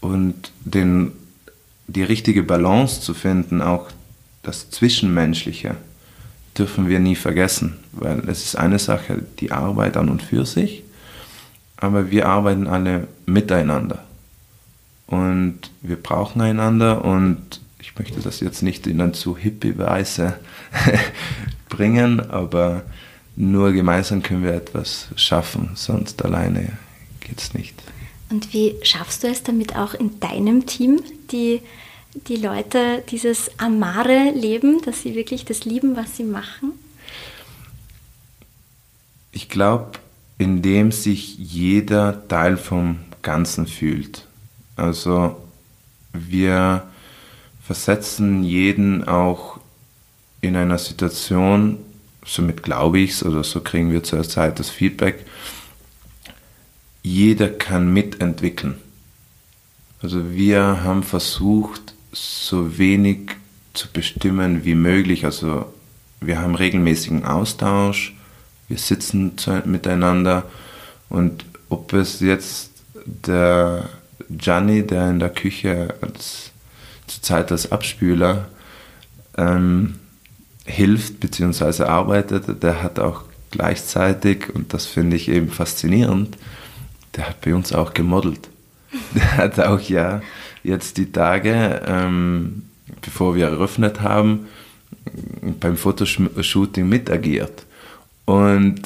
[0.00, 1.12] Und den,
[1.88, 3.88] die richtige Balance zu finden, auch
[4.42, 5.76] das Zwischenmenschliche,
[6.58, 10.82] dürfen wir nie vergessen, weil es ist eine Sache, die Arbeit an und für sich,
[11.76, 14.04] aber wir arbeiten alle miteinander.
[15.06, 20.38] Und wir brauchen einander und ich möchte das jetzt nicht in eine zu hippie Weise
[21.68, 22.82] bringen, aber
[23.36, 26.72] nur gemeinsam können wir etwas schaffen, sonst alleine
[27.20, 27.80] geht es nicht.
[28.30, 31.60] Und wie schaffst du es damit auch in deinem Team, die,
[32.26, 36.72] die Leute dieses Amare leben, dass sie wirklich das lieben, was sie machen?
[39.32, 39.92] Ich glaube,
[40.38, 44.26] indem sich jeder Teil vom Ganzen fühlt.
[44.76, 45.36] Also
[46.12, 46.88] wir
[47.62, 49.60] versetzen jeden auch
[50.40, 51.78] in einer Situation,
[52.24, 55.24] somit glaube ich es, oder so kriegen wir zurzeit das Feedback,
[57.02, 58.78] jeder kann mitentwickeln.
[60.00, 63.30] Also wir haben versucht, so wenig
[63.74, 65.24] zu bestimmen wie möglich.
[65.24, 65.72] Also
[66.20, 68.14] wir haben regelmäßigen Austausch,
[68.68, 69.32] wir sitzen
[69.64, 70.44] miteinander
[71.08, 72.72] und ob es jetzt
[73.04, 73.88] der
[74.28, 76.50] Gianni, der in der Küche als,
[77.06, 78.48] zur Zeit als Abspüler
[79.36, 79.98] ähm,
[80.64, 81.84] hilft bzw.
[81.84, 86.36] arbeitet, der hat auch gleichzeitig, und das finde ich eben faszinierend,
[87.16, 88.48] der hat bei uns auch gemodelt.
[89.14, 90.22] Der hat auch ja
[90.68, 92.62] jetzt die Tage, ähm,
[93.00, 94.46] bevor wir eröffnet haben,
[95.60, 97.66] beim Fotoshooting mitagiert.
[98.24, 98.82] Und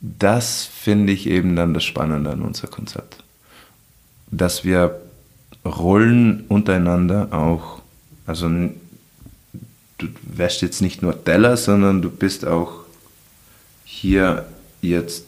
[0.00, 3.22] das finde ich eben dann das Spannende an unser Konzept.
[4.30, 5.00] Dass wir
[5.64, 7.82] Rollen untereinander auch,
[8.26, 12.84] also du wäschst jetzt nicht nur Teller, sondern du bist auch
[13.84, 14.46] hier
[14.80, 15.26] jetzt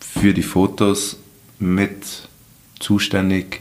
[0.00, 1.18] für die Fotos
[1.58, 2.28] mit
[2.78, 3.60] zuständig,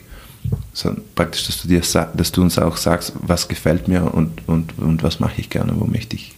[1.16, 5.04] praktisch, dass du, dir, dass du uns auch sagst, was gefällt mir und, und, und
[5.04, 6.36] was mache ich gerne, wo möchte ich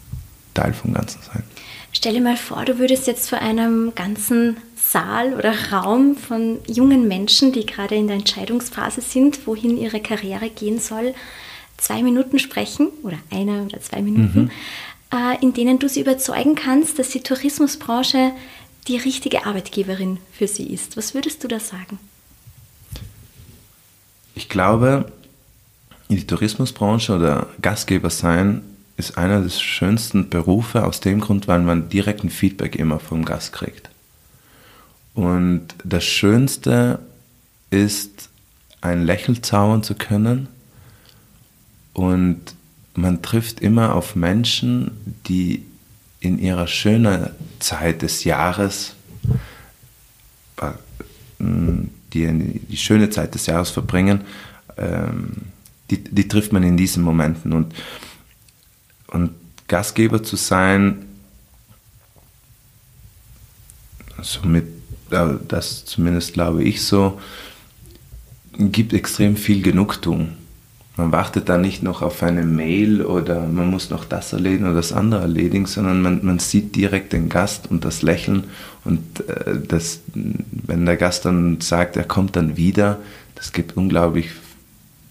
[0.53, 1.43] Teil vom Ganzen sein.
[1.91, 7.07] Stell dir mal vor, du würdest jetzt vor einem ganzen Saal oder Raum von jungen
[7.07, 11.13] Menschen, die gerade in der Entscheidungsphase sind, wohin ihre Karriere gehen soll,
[11.77, 14.51] zwei Minuten sprechen oder eine oder zwei Minuten, mhm.
[15.11, 18.31] äh, in denen du sie überzeugen kannst, dass die Tourismusbranche
[18.87, 20.97] die richtige Arbeitgeberin für sie ist.
[20.97, 21.99] Was würdest du da sagen?
[24.39, 25.11] Ich glaube,
[26.07, 28.61] in die Tourismusbranche oder Gastgeber sein
[28.95, 33.51] ist einer der schönsten Berufe aus dem Grund, weil man direkten Feedback immer vom Gast
[33.51, 33.89] kriegt.
[35.13, 36.99] Und das Schönste
[37.69, 38.29] ist,
[38.79, 40.47] ein Lächeln zaubern zu können
[41.91, 42.39] und
[42.95, 44.91] man trifft immer auf Menschen,
[45.27, 45.65] die
[46.21, 48.95] in ihrer schönen Zeit des Jahres,
[50.61, 50.71] äh,
[52.13, 54.21] die die schöne Zeit des Jahres verbringen,
[54.77, 55.31] ähm,
[55.89, 57.53] die, die trifft man in diesen Momenten.
[57.53, 57.73] Und,
[59.07, 59.31] und
[59.67, 61.05] Gastgeber zu sein,
[64.21, 64.65] somit,
[65.09, 67.19] das zumindest glaube ich so,
[68.57, 70.33] gibt extrem viel Genugtuung.
[70.97, 74.73] Man wartet da nicht noch auf eine Mail oder man muss noch das erledigen oder
[74.73, 78.43] das andere erledigen, sondern man, man sieht direkt den Gast und das Lächeln
[78.85, 82.99] und äh, das, wenn der Gast dann sagt, er kommt dann wieder,
[83.35, 84.29] das gibt unglaublich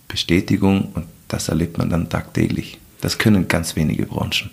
[0.08, 2.78] Bestätigung und das erlebt man dann tagtäglich.
[3.00, 4.50] Das können ganz wenige Branchen.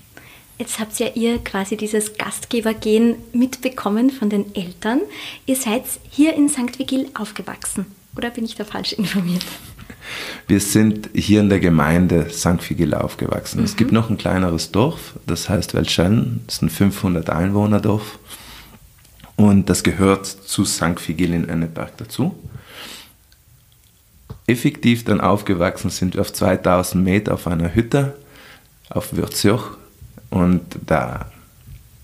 [0.57, 5.01] Jetzt habt ja ihr quasi dieses Gastgebergehen mitbekommen von den Eltern.
[5.45, 6.79] Ihr seid hier in St.
[6.79, 7.85] Vigil aufgewachsen.
[8.15, 9.45] Oder bin ich da falsch informiert?
[10.47, 12.69] Wir sind hier in der Gemeinde St.
[12.69, 13.59] Vigil aufgewachsen.
[13.59, 13.65] Mhm.
[13.65, 16.41] Es gibt noch ein kleineres Dorf, das heißt Welschen.
[16.45, 18.19] Das ist ein 500 Einwohnerdorf.
[19.35, 21.09] Und das gehört zu St.
[21.09, 22.35] In Enneberg dazu.
[24.47, 28.15] Effektiv dann aufgewachsen sind wir auf 2000 Meter auf einer Hütte
[28.89, 29.77] auf Würzjoch.
[30.29, 31.31] Und da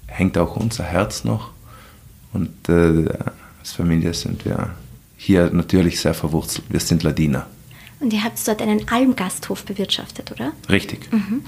[0.07, 1.51] hängt auch unser Herz noch.
[2.33, 3.07] Und äh,
[3.59, 4.71] als Familie sind wir
[5.17, 6.65] hier natürlich sehr verwurzelt.
[6.69, 7.47] Wir sind Ladiner.
[7.99, 10.53] Und ihr habt dort einen Almgasthof bewirtschaftet, oder?
[10.69, 11.11] Richtig.
[11.11, 11.43] Mhm.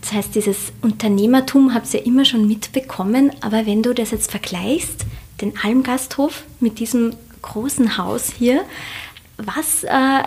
[0.00, 5.06] Das heißt, dieses Unternehmertum habt ihr immer schon mitbekommen, aber wenn du das jetzt vergleichst,
[5.40, 8.64] den Almgasthof mit diesem großen Haus hier,
[9.36, 10.22] was, äh,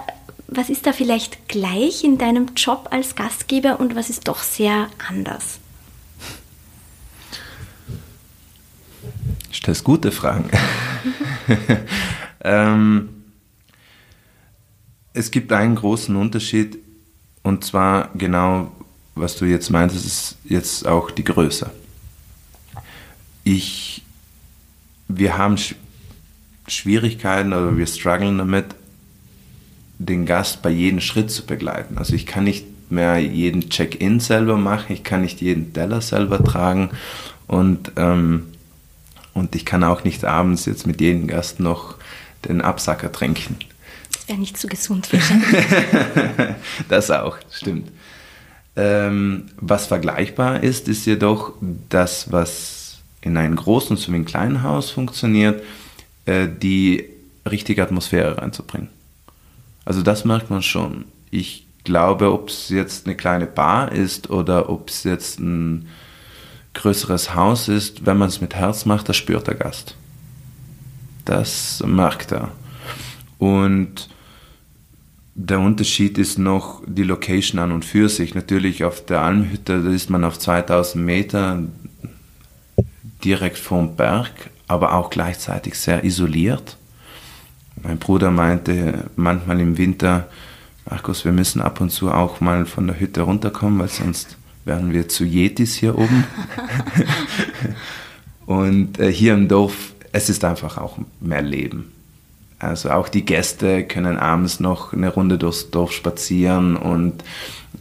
[0.47, 4.87] was ist da vielleicht gleich in deinem Job als Gastgeber und was ist doch sehr
[5.07, 5.59] anders?
[9.51, 10.49] Stellst gute Fragen.
[12.41, 13.09] ähm,
[15.13, 16.79] es gibt einen großen Unterschied
[17.43, 18.71] und zwar genau,
[19.15, 21.69] was du jetzt meintest, ist jetzt auch die Größe.
[23.43, 24.03] Ich,
[25.07, 25.75] wir haben Sch
[26.65, 28.67] Schwierigkeiten oder wir strugglen damit,
[29.99, 31.97] den Gast bei jedem Schritt zu begleiten.
[31.97, 36.41] Also ich kann nicht mehr jeden Check-in selber machen, ich kann nicht jeden Teller selber
[36.41, 36.91] tragen
[37.47, 38.47] und, ähm,
[39.33, 41.95] und ich kann auch nicht abends jetzt mit jedem Gast noch
[42.45, 43.57] den Absacker trinken.
[44.13, 45.65] Das wäre nicht so gesund wahrscheinlich.
[46.89, 47.91] das auch, stimmt.
[48.75, 51.53] Ähm, was vergleichbar ist, ist jedoch
[51.89, 55.63] das, was in einem großen sowie einem kleinen Haus funktioniert,
[56.25, 57.05] äh, die
[57.49, 58.89] richtige Atmosphäre reinzubringen.
[59.85, 61.05] Also das merkt man schon.
[61.29, 65.87] Ich glaube, ob es jetzt eine kleine Bar ist oder ob es jetzt ein
[66.73, 69.95] größeres Haus ist, wenn man es mit Herz macht, das spürt der Gast.
[71.25, 72.51] Das merkt er.
[73.37, 74.09] Und
[75.35, 78.35] der Unterschied ist noch die Location an und für sich.
[78.35, 81.63] Natürlich auf der Almhütte, da ist man auf 2000 Meter
[83.23, 84.31] direkt vom Berg,
[84.67, 86.77] aber auch gleichzeitig sehr isoliert.
[87.81, 90.27] Mein Bruder meinte manchmal im Winter,
[90.89, 94.93] Markus, wir müssen ab und zu auch mal von der Hütte runterkommen, weil sonst werden
[94.93, 96.25] wir zu Yetis hier oben.
[98.45, 101.92] und äh, hier im Dorf, es ist einfach auch mehr Leben.
[102.63, 107.23] Also auch die Gäste können abends noch eine Runde durchs Dorf spazieren und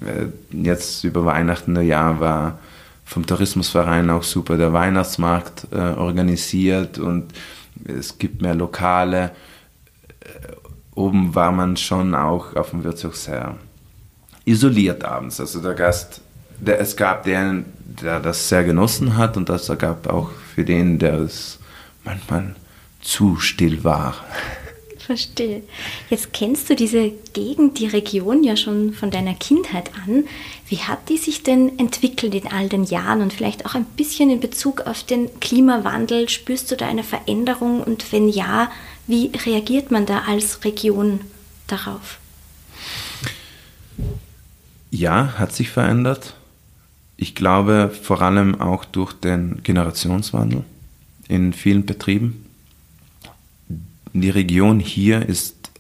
[0.01, 2.59] äh, jetzt über Weihnachten, Jahr war
[3.05, 7.33] vom Tourismusverein auch super der Weihnachtsmarkt äh, organisiert und
[7.85, 9.31] es gibt mehr Lokale.
[10.21, 10.27] Äh,
[10.95, 13.57] oben war man schon auch auf dem Wirtshof sehr
[14.45, 15.39] isoliert abends.
[15.41, 16.21] Also der Gast,
[16.59, 17.67] der, es gab den,
[18.03, 21.59] der das sehr genossen hat und das gab auch für den, der es
[22.05, 22.57] manchmal
[23.01, 24.15] zu still war.
[25.05, 25.65] Verstehe.
[26.11, 30.25] Jetzt kennst du diese Gegend, die Region ja schon von deiner Kindheit an.
[30.69, 34.31] Wie hat die sich denn entwickelt in all den Jahren und vielleicht auch ein bisschen
[34.31, 36.29] in Bezug auf den Klimawandel?
[36.29, 38.71] Spürst du da eine Veränderung und wenn ja,
[39.09, 41.21] wie reagiert man da als Region
[41.67, 42.19] darauf?
[44.91, 46.35] Ja, hat sich verändert.
[47.17, 50.63] Ich glaube vor allem auch durch den Generationswandel
[51.29, 52.42] in vielen Betrieben
[54.13, 55.71] die Region hier ist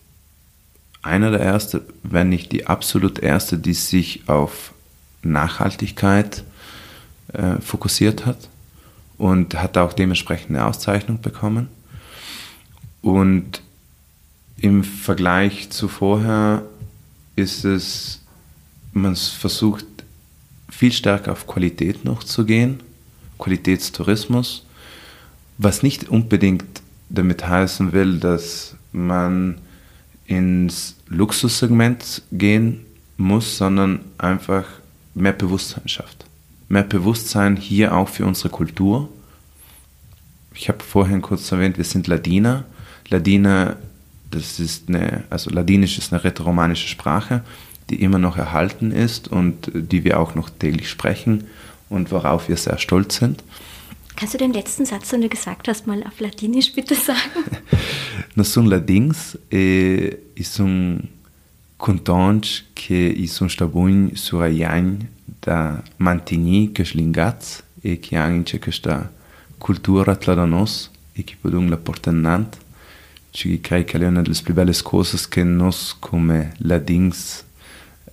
[1.03, 4.73] einer der ersten, wenn nicht die absolut erste, die sich auf
[5.23, 6.45] Nachhaltigkeit
[7.33, 8.49] äh, fokussiert hat
[9.18, 11.68] und hat auch dementsprechend eine Auszeichnung bekommen.
[13.03, 13.62] Und
[14.57, 16.62] im Vergleich zu vorher
[17.35, 18.21] ist es,
[18.92, 19.87] man versucht
[20.68, 22.80] viel stärker auf Qualität noch zu gehen,
[23.39, 24.64] Qualitätstourismus,
[25.59, 26.83] was nicht unbedingt
[27.13, 29.59] damit heißen will, dass man
[30.27, 32.81] ins Luxussegment gehen
[33.17, 34.65] muss, sondern einfach
[35.15, 36.25] mehr Bewusstsein schafft.
[36.69, 39.09] Mehr Bewusstsein hier auch für unsere Kultur.
[40.55, 42.65] Ich habe vorhin kurz erwähnt, wir sind Ladiner.
[43.09, 43.77] Ladiner,
[44.31, 47.43] das ist eine, also Ladinisch ist eine rätoromanische Sprache,
[47.91, 51.45] die immer noch erhalten ist und die wir auch noch täglich sprechen
[51.91, 53.45] und worauf wir sehr stolz sind.
[54.17, 57.45] Kannst du den letzten Satz, den du gesagt hast, mal auf Latinisch bitte sagen?
[58.35, 61.01] Nós somos ladins e, e são
[61.77, 65.09] contentes que e são stabunhos sur a iagn
[65.41, 69.11] da mantenir que os lingats e que anche questa
[69.59, 72.57] cultura tra nos e che podung la portannant
[73.33, 77.45] ci crei che è una delle più belle cose che nos come ladins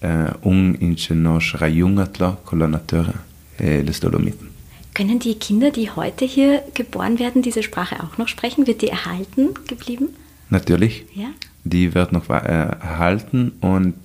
[0.01, 3.13] uh, un in nos rajungatla con la natura
[3.55, 4.48] e le Dolomiten.
[4.93, 8.67] Können die Kinder, die heute hier geboren werden, diese Sprache auch noch sprechen?
[8.67, 10.09] Wird die erhalten geblieben?
[10.49, 11.05] Natürlich.
[11.13, 11.29] Ja.
[11.63, 13.95] Die wird noch erhalten und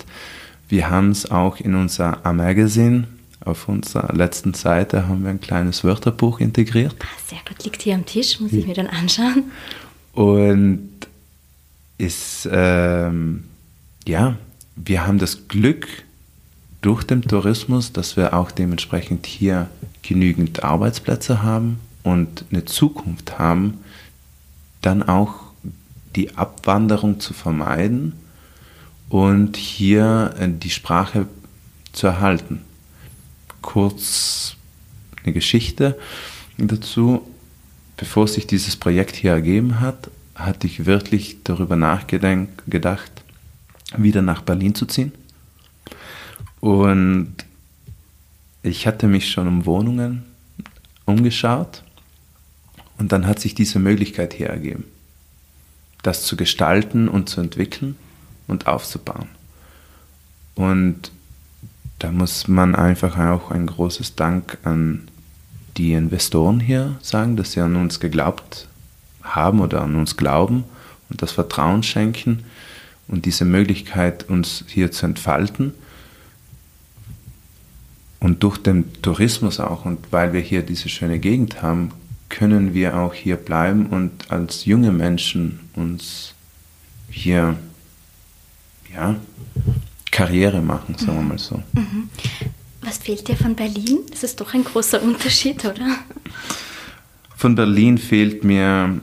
[0.68, 3.06] wir haben es auch in unser Magazine
[3.44, 6.94] auf unserer letzten Seite haben wir ein kleines Wörterbuch integriert.
[7.00, 9.44] Ah, sehr gut, liegt hier am Tisch, muss ich mir dann anschauen.
[10.14, 10.90] Und
[11.98, 13.44] ist, ähm,
[14.06, 14.36] ja,
[14.76, 15.86] wir haben das Glück
[16.80, 19.68] durch den Tourismus, dass wir auch dementsprechend hier
[20.06, 23.78] genügend Arbeitsplätze haben und eine Zukunft haben,
[24.82, 25.36] dann auch
[26.14, 28.12] die Abwanderung zu vermeiden
[29.08, 31.26] und hier äh, die Sprache
[31.92, 32.60] zu erhalten.
[33.62, 34.56] Kurz
[35.24, 35.98] eine Geschichte
[36.58, 37.26] dazu.
[37.96, 43.12] Bevor sich dieses Projekt hier ergeben hat, hatte ich wirklich darüber nachgedacht,
[43.96, 45.12] wieder nach Berlin zu ziehen.
[46.60, 47.34] Und
[48.64, 50.24] ich hatte mich schon um Wohnungen
[51.04, 51.82] umgeschaut
[52.96, 54.84] und dann hat sich diese Möglichkeit hier ergeben,
[56.02, 57.96] das zu gestalten und zu entwickeln
[58.48, 59.28] und aufzubauen.
[60.54, 61.12] Und
[61.98, 65.08] da muss man einfach auch ein großes Dank an
[65.76, 68.66] die Investoren hier sagen, dass sie an uns geglaubt
[69.22, 70.64] haben oder an uns glauben
[71.10, 72.44] und das Vertrauen schenken
[73.08, 75.74] und diese Möglichkeit, uns hier zu entfalten
[78.24, 81.90] und durch den Tourismus auch und weil wir hier diese schöne Gegend haben,
[82.30, 86.32] können wir auch hier bleiben und als junge Menschen uns
[87.10, 87.54] hier
[88.94, 89.16] ja,
[90.10, 91.62] Karriere machen, sagen wir mal so.
[91.74, 92.08] Mhm.
[92.80, 93.98] Was fehlt dir von Berlin?
[94.10, 95.98] Das ist doch ein großer Unterschied, oder?
[97.36, 99.02] Von Berlin fehlt mir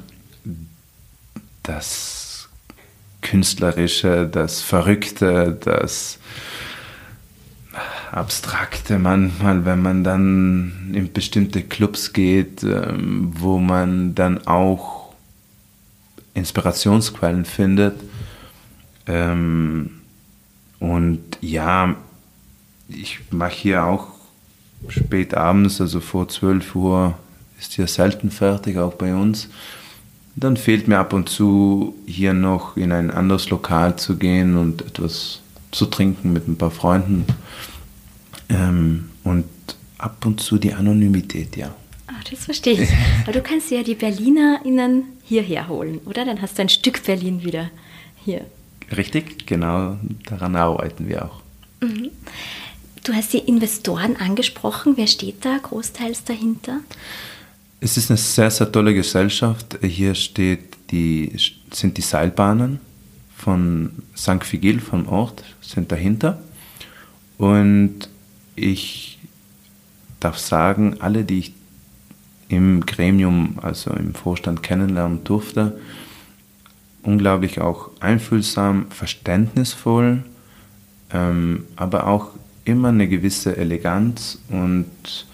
[1.62, 2.50] das
[3.22, 6.18] Künstlerische, das Verrückte, das
[8.12, 15.14] Abstrakte manchmal, wenn man dann in bestimmte Clubs geht, ähm, wo man dann auch
[16.34, 18.02] Inspirationsquellen findet.
[19.08, 20.02] Ähm,
[20.80, 21.96] und ja,
[22.90, 24.08] ich mache hier auch
[24.90, 27.18] spät abends, also vor 12 Uhr
[27.60, 29.48] ist hier selten fertig, auch bei uns.
[30.36, 34.82] Dann fehlt mir ab und zu hier noch in ein anderes Lokal zu gehen und
[34.82, 35.42] etwas
[35.72, 37.26] zu trinken mit ein paar Freunden.
[38.52, 39.46] Ähm, und
[39.98, 41.74] ab und zu die Anonymität, ja.
[42.08, 42.90] Ah, das verstehe ich.
[43.24, 46.26] Aber du kannst ja die BerlinerInnen hierher holen, oder?
[46.26, 47.70] Dann hast du ein Stück Berlin wieder
[48.24, 48.46] hier.
[48.96, 51.42] Richtig, genau daran arbeiten wir auch.
[51.82, 52.10] Mhm.
[53.04, 54.94] Du hast die Investoren angesprochen.
[54.96, 56.82] Wer steht da großteils dahinter?
[57.80, 59.80] Es ist eine sehr, sehr tolle Gesellschaft.
[59.82, 61.36] Hier steht die,
[61.72, 62.80] sind die Seilbahnen
[63.36, 64.52] von St.
[64.52, 66.40] Vigil vom Ort, sind dahinter.
[67.40, 68.11] Und
[68.62, 69.20] ich
[70.20, 71.54] darf sagen, alle, die ich
[72.48, 75.80] im Gremium, also im Vorstand kennenlernen durfte,
[77.04, 80.24] unglaublich auch einfühlsam, verständnisvoll,
[81.12, 82.32] ähm, aber auch
[82.66, 85.26] immer eine gewisse Eleganz und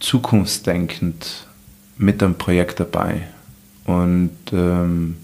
[0.00, 1.46] zukunftsdenkend
[1.96, 3.28] mit dem Projekt dabei.
[3.84, 5.16] Und ähm,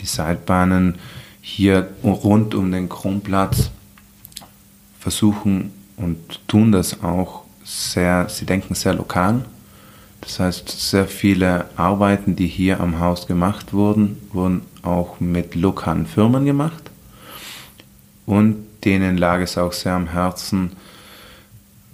[0.00, 0.96] die Seilbahnen
[1.40, 3.70] hier rund um den Kronplatz
[4.98, 9.44] versuchen und tun das auch sehr, sie denken sehr lokal.
[10.20, 16.06] Das heißt, sehr viele Arbeiten, die hier am Haus gemacht wurden, wurden auch mit lokalen
[16.06, 16.90] Firmen gemacht.
[18.26, 20.72] Und denen lag es auch sehr am Herzen.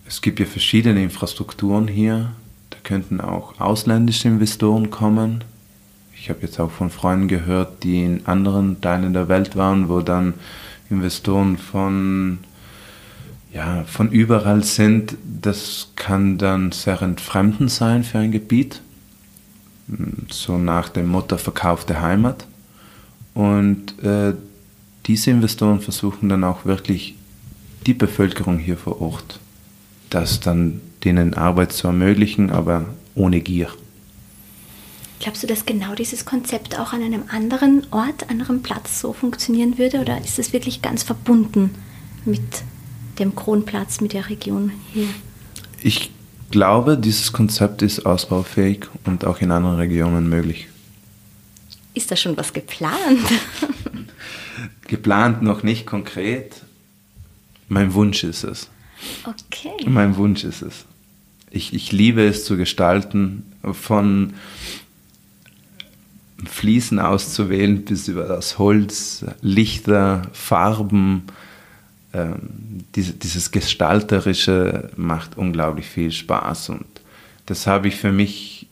[0.06, 2.32] Es gibt ja verschiedene Infrastrukturen hier.
[2.70, 5.42] Da könnten auch ausländische Investoren kommen.
[6.14, 10.00] Ich habe jetzt auch von Freunden gehört, die in anderen Teilen der Welt waren, wo
[10.00, 10.34] dann
[10.88, 12.38] Investoren von
[13.52, 18.80] ja, von überall sind, das kann dann sehr entfremdend sein für ein Gebiet,
[20.30, 22.46] so nach dem Motto verkaufte Heimat.
[23.34, 24.34] Und äh,
[25.06, 27.16] diese Investoren versuchen dann auch wirklich
[27.86, 29.40] die Bevölkerung hier vor Ort,
[30.10, 32.84] das dann denen Arbeit zu ermöglichen, aber
[33.14, 33.68] ohne Gier.
[35.18, 39.76] Glaubst du, dass genau dieses Konzept auch an einem anderen Ort, anderen Platz so funktionieren
[39.76, 40.00] würde?
[40.00, 41.70] Oder ist es wirklich ganz verbunden
[42.24, 42.62] mit
[43.20, 45.08] dem Kronplatz, mit der Region hier?
[45.82, 46.10] Ich
[46.50, 50.68] glaube, dieses Konzept ist ausbaufähig und auch in anderen Regionen möglich.
[51.94, 53.20] Ist da schon was geplant?
[54.86, 56.62] geplant noch nicht konkret.
[57.68, 58.68] Mein Wunsch ist es.
[59.24, 59.86] Okay.
[59.86, 60.84] Mein Wunsch ist es.
[61.50, 64.34] Ich, ich liebe es zu gestalten, von
[66.44, 71.24] Fliesen auszuwählen bis über das Holz, Lichter, Farben.
[72.12, 76.86] Ähm, diese, dieses Gestalterische macht unglaublich viel Spaß und
[77.46, 78.66] das habe ich für mich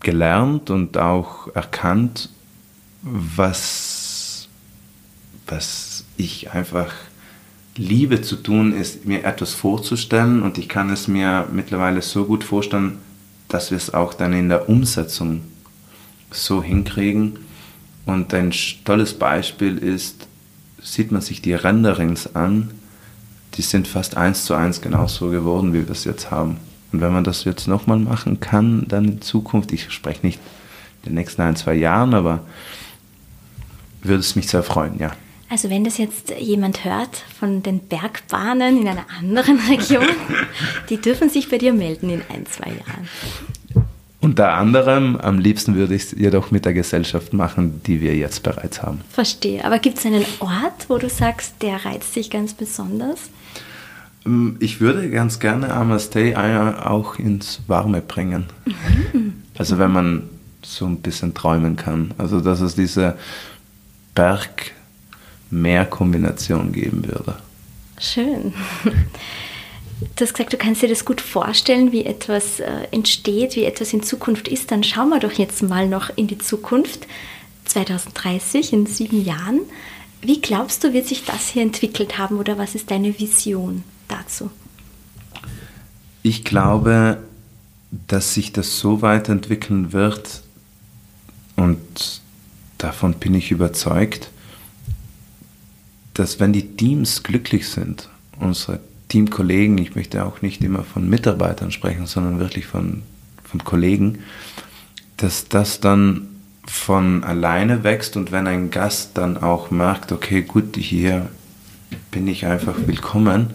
[0.00, 2.28] gelernt und auch erkannt,
[3.02, 4.48] was,
[5.46, 6.92] was ich einfach
[7.76, 12.44] liebe zu tun, ist mir etwas vorzustellen und ich kann es mir mittlerweile so gut
[12.44, 12.98] vorstellen,
[13.48, 15.42] dass wir es auch dann in der Umsetzung
[16.30, 17.38] so hinkriegen.
[18.06, 18.52] Und ein
[18.84, 20.26] tolles Beispiel ist,
[20.82, 22.70] sieht man sich die Renderings an,
[23.54, 26.56] die sind fast eins zu eins genauso geworden, wie wir es jetzt haben.
[26.92, 30.40] Und wenn man das jetzt nochmal machen kann, dann in Zukunft, ich spreche nicht
[31.02, 32.40] in den nächsten ein, zwei Jahren, aber
[34.02, 35.12] würde es mich sehr freuen, ja.
[35.48, 40.06] Also wenn das jetzt jemand hört von den Bergbahnen in einer anderen Region,
[40.88, 43.08] die dürfen sich bei dir melden in ein, zwei Jahren.
[44.22, 48.44] Unter anderem, am liebsten würde ich es jedoch mit der Gesellschaft machen, die wir jetzt
[48.44, 49.00] bereits haben.
[49.10, 49.64] Verstehe.
[49.64, 53.18] Aber gibt es einen Ort, wo du sagst, der reizt dich ganz besonders?
[54.24, 58.44] Ähm, ich würde ganz gerne Amastay auch ins Warme bringen.
[58.64, 59.42] Mhm.
[59.58, 60.30] Also wenn man
[60.62, 62.14] so ein bisschen träumen kann.
[62.16, 63.18] Also dass es diese
[64.14, 67.34] Berg-Meer-Kombination geben würde.
[67.98, 68.54] Schön.
[70.16, 73.92] Du hast gesagt, du kannst dir das gut vorstellen, wie etwas äh, entsteht, wie etwas
[73.92, 74.70] in Zukunft ist.
[74.70, 77.06] Dann schauen wir doch jetzt mal noch in die Zukunft,
[77.66, 79.60] 2030, in sieben Jahren.
[80.20, 84.50] Wie glaubst du, wird sich das hier entwickelt haben oder was ist deine Vision dazu?
[86.22, 87.18] Ich glaube,
[88.06, 90.42] dass sich das so weiterentwickeln wird
[91.56, 92.20] und
[92.78, 94.30] davon bin ich überzeugt,
[96.14, 98.80] dass wenn die Teams glücklich sind, unsere
[99.12, 103.02] Teamkollegen, ich möchte auch nicht immer von Mitarbeitern sprechen, sondern wirklich von,
[103.44, 104.20] von Kollegen,
[105.18, 106.28] dass das dann
[106.64, 111.28] von alleine wächst und wenn ein Gast dann auch merkt, okay, gut, hier
[112.10, 113.50] bin ich einfach willkommen,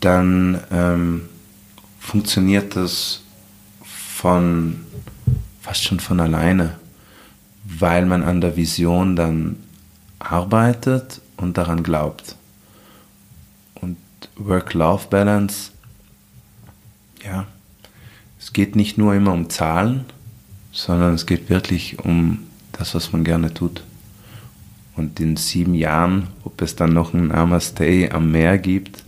[0.00, 1.28] dann ähm,
[2.00, 3.22] funktioniert das
[3.84, 4.80] von
[5.60, 6.76] fast schon von alleine,
[7.64, 9.58] weil man an der Vision dann
[10.18, 12.34] arbeitet und daran glaubt.
[14.36, 15.72] Work-Life-Balance,
[17.24, 17.46] ja,
[18.38, 20.04] es geht nicht nur immer um Zahlen,
[20.72, 22.40] sondern es geht wirklich um
[22.72, 23.84] das, was man gerne tut.
[24.96, 29.04] Und in sieben Jahren, ob es dann noch ein Namaste am Meer gibt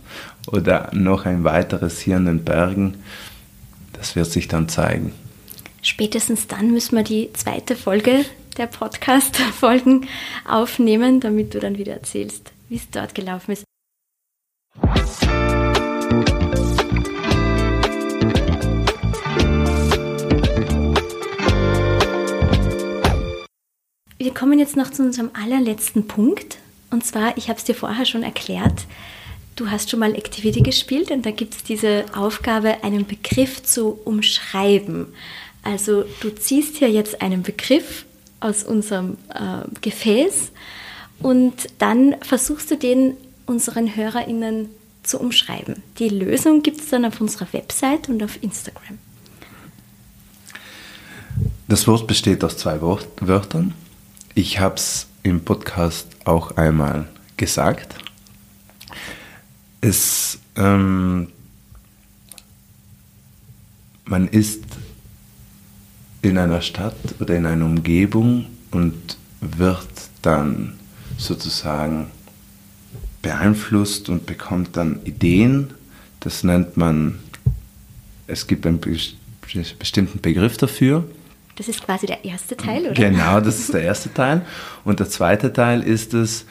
[0.47, 2.95] oder noch ein weiteres hier in den Bergen,
[3.93, 5.11] das wird sich dann zeigen.
[5.81, 8.25] Spätestens dann müssen wir die zweite Folge
[8.57, 10.07] der Podcast-Folgen
[10.47, 13.63] aufnehmen, damit du dann wieder erzählst, wie es dort gelaufen ist.
[24.17, 26.57] Wir kommen jetzt noch zu unserem allerletzten Punkt.
[26.91, 28.85] Und zwar, ich habe es dir vorher schon erklärt,
[29.55, 33.99] du hast schon mal Activity gespielt und da gibt es diese Aufgabe, einen Begriff zu
[34.03, 35.07] umschreiben.
[35.63, 38.05] Also du ziehst hier jetzt einen Begriff
[38.39, 40.51] aus unserem äh, Gefäß
[41.19, 44.69] und dann versuchst du den unseren HörerInnen
[45.03, 45.83] zu umschreiben.
[45.99, 48.97] Die Lösung gibt es dann auf unserer Website und auf Instagram.
[51.67, 53.73] Das Wort besteht aus zwei Wörtern.
[54.33, 57.95] Ich habe es im Podcast auch einmal gesagt.
[59.81, 61.29] Es, ähm,
[64.05, 64.63] man ist
[66.21, 69.87] in einer Stadt oder in einer Umgebung und wird
[70.21, 70.79] dann
[71.17, 72.11] sozusagen
[73.25, 75.71] beeinflusst und bekommt dann Ideen.
[76.19, 77.17] Das nennt man,
[78.27, 81.03] es gibt einen bestimmten Begriff dafür.
[81.55, 82.93] Das ist quasi der erste Teil, oder?
[82.93, 84.45] Genau, das ist der erste Teil.
[84.83, 86.45] Und der zweite Teil ist es,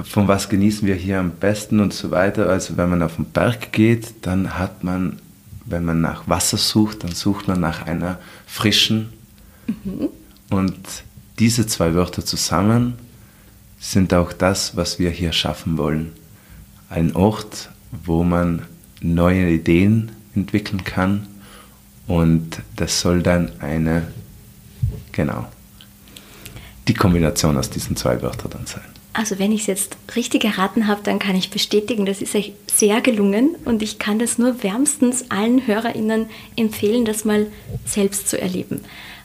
[0.00, 2.48] von was genießen wir hier am besten und so weiter.
[2.48, 5.18] Also wenn man auf den Berg geht, dann hat man,
[5.64, 9.12] wenn man nach Wasser sucht, dann sucht man nach einer frischen.
[9.66, 10.08] Mhm.
[10.50, 10.76] Und
[11.40, 12.94] diese zwei Wörter zusammen
[13.82, 16.12] sind auch das, was wir hier schaffen wollen.
[16.88, 18.62] Ein Ort, wo man
[19.02, 21.26] neue Ideen entwickeln kann
[22.06, 24.06] und das soll dann eine
[25.12, 25.46] Genau.
[26.88, 28.82] Die Kombination aus diesen zwei Wörtern dann sein.
[29.12, 32.54] Also wenn ich es jetzt richtig erraten habe, dann kann ich bestätigen, das ist euch
[32.66, 36.26] sehr gelungen und ich kann das nur wärmstens allen Hörerinnen
[36.56, 37.46] empfehlen, das mal
[37.84, 38.80] selbst zu erleben.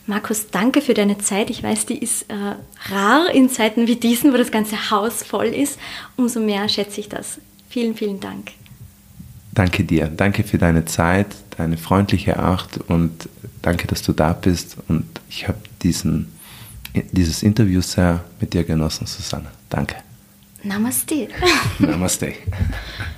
[0.08, 1.50] Markus, danke für deine Zeit.
[1.50, 2.56] Ich weiß, die ist äh,
[2.92, 5.78] rar in Zeiten wie diesen, wo das ganze Haus voll ist.
[6.16, 7.40] Umso mehr schätze ich das.
[7.68, 8.52] Vielen, vielen Dank.
[9.52, 10.06] Danke dir.
[10.06, 13.28] Danke für deine Zeit, deine freundliche Art und
[13.62, 14.76] danke, dass du da bist.
[14.88, 16.32] Und ich habe diesen
[17.12, 19.50] dieses Interview sehr mit dir genossen, Susanne.
[19.68, 19.96] Danke.
[20.62, 21.28] Namaste.
[21.78, 22.34] Namaste.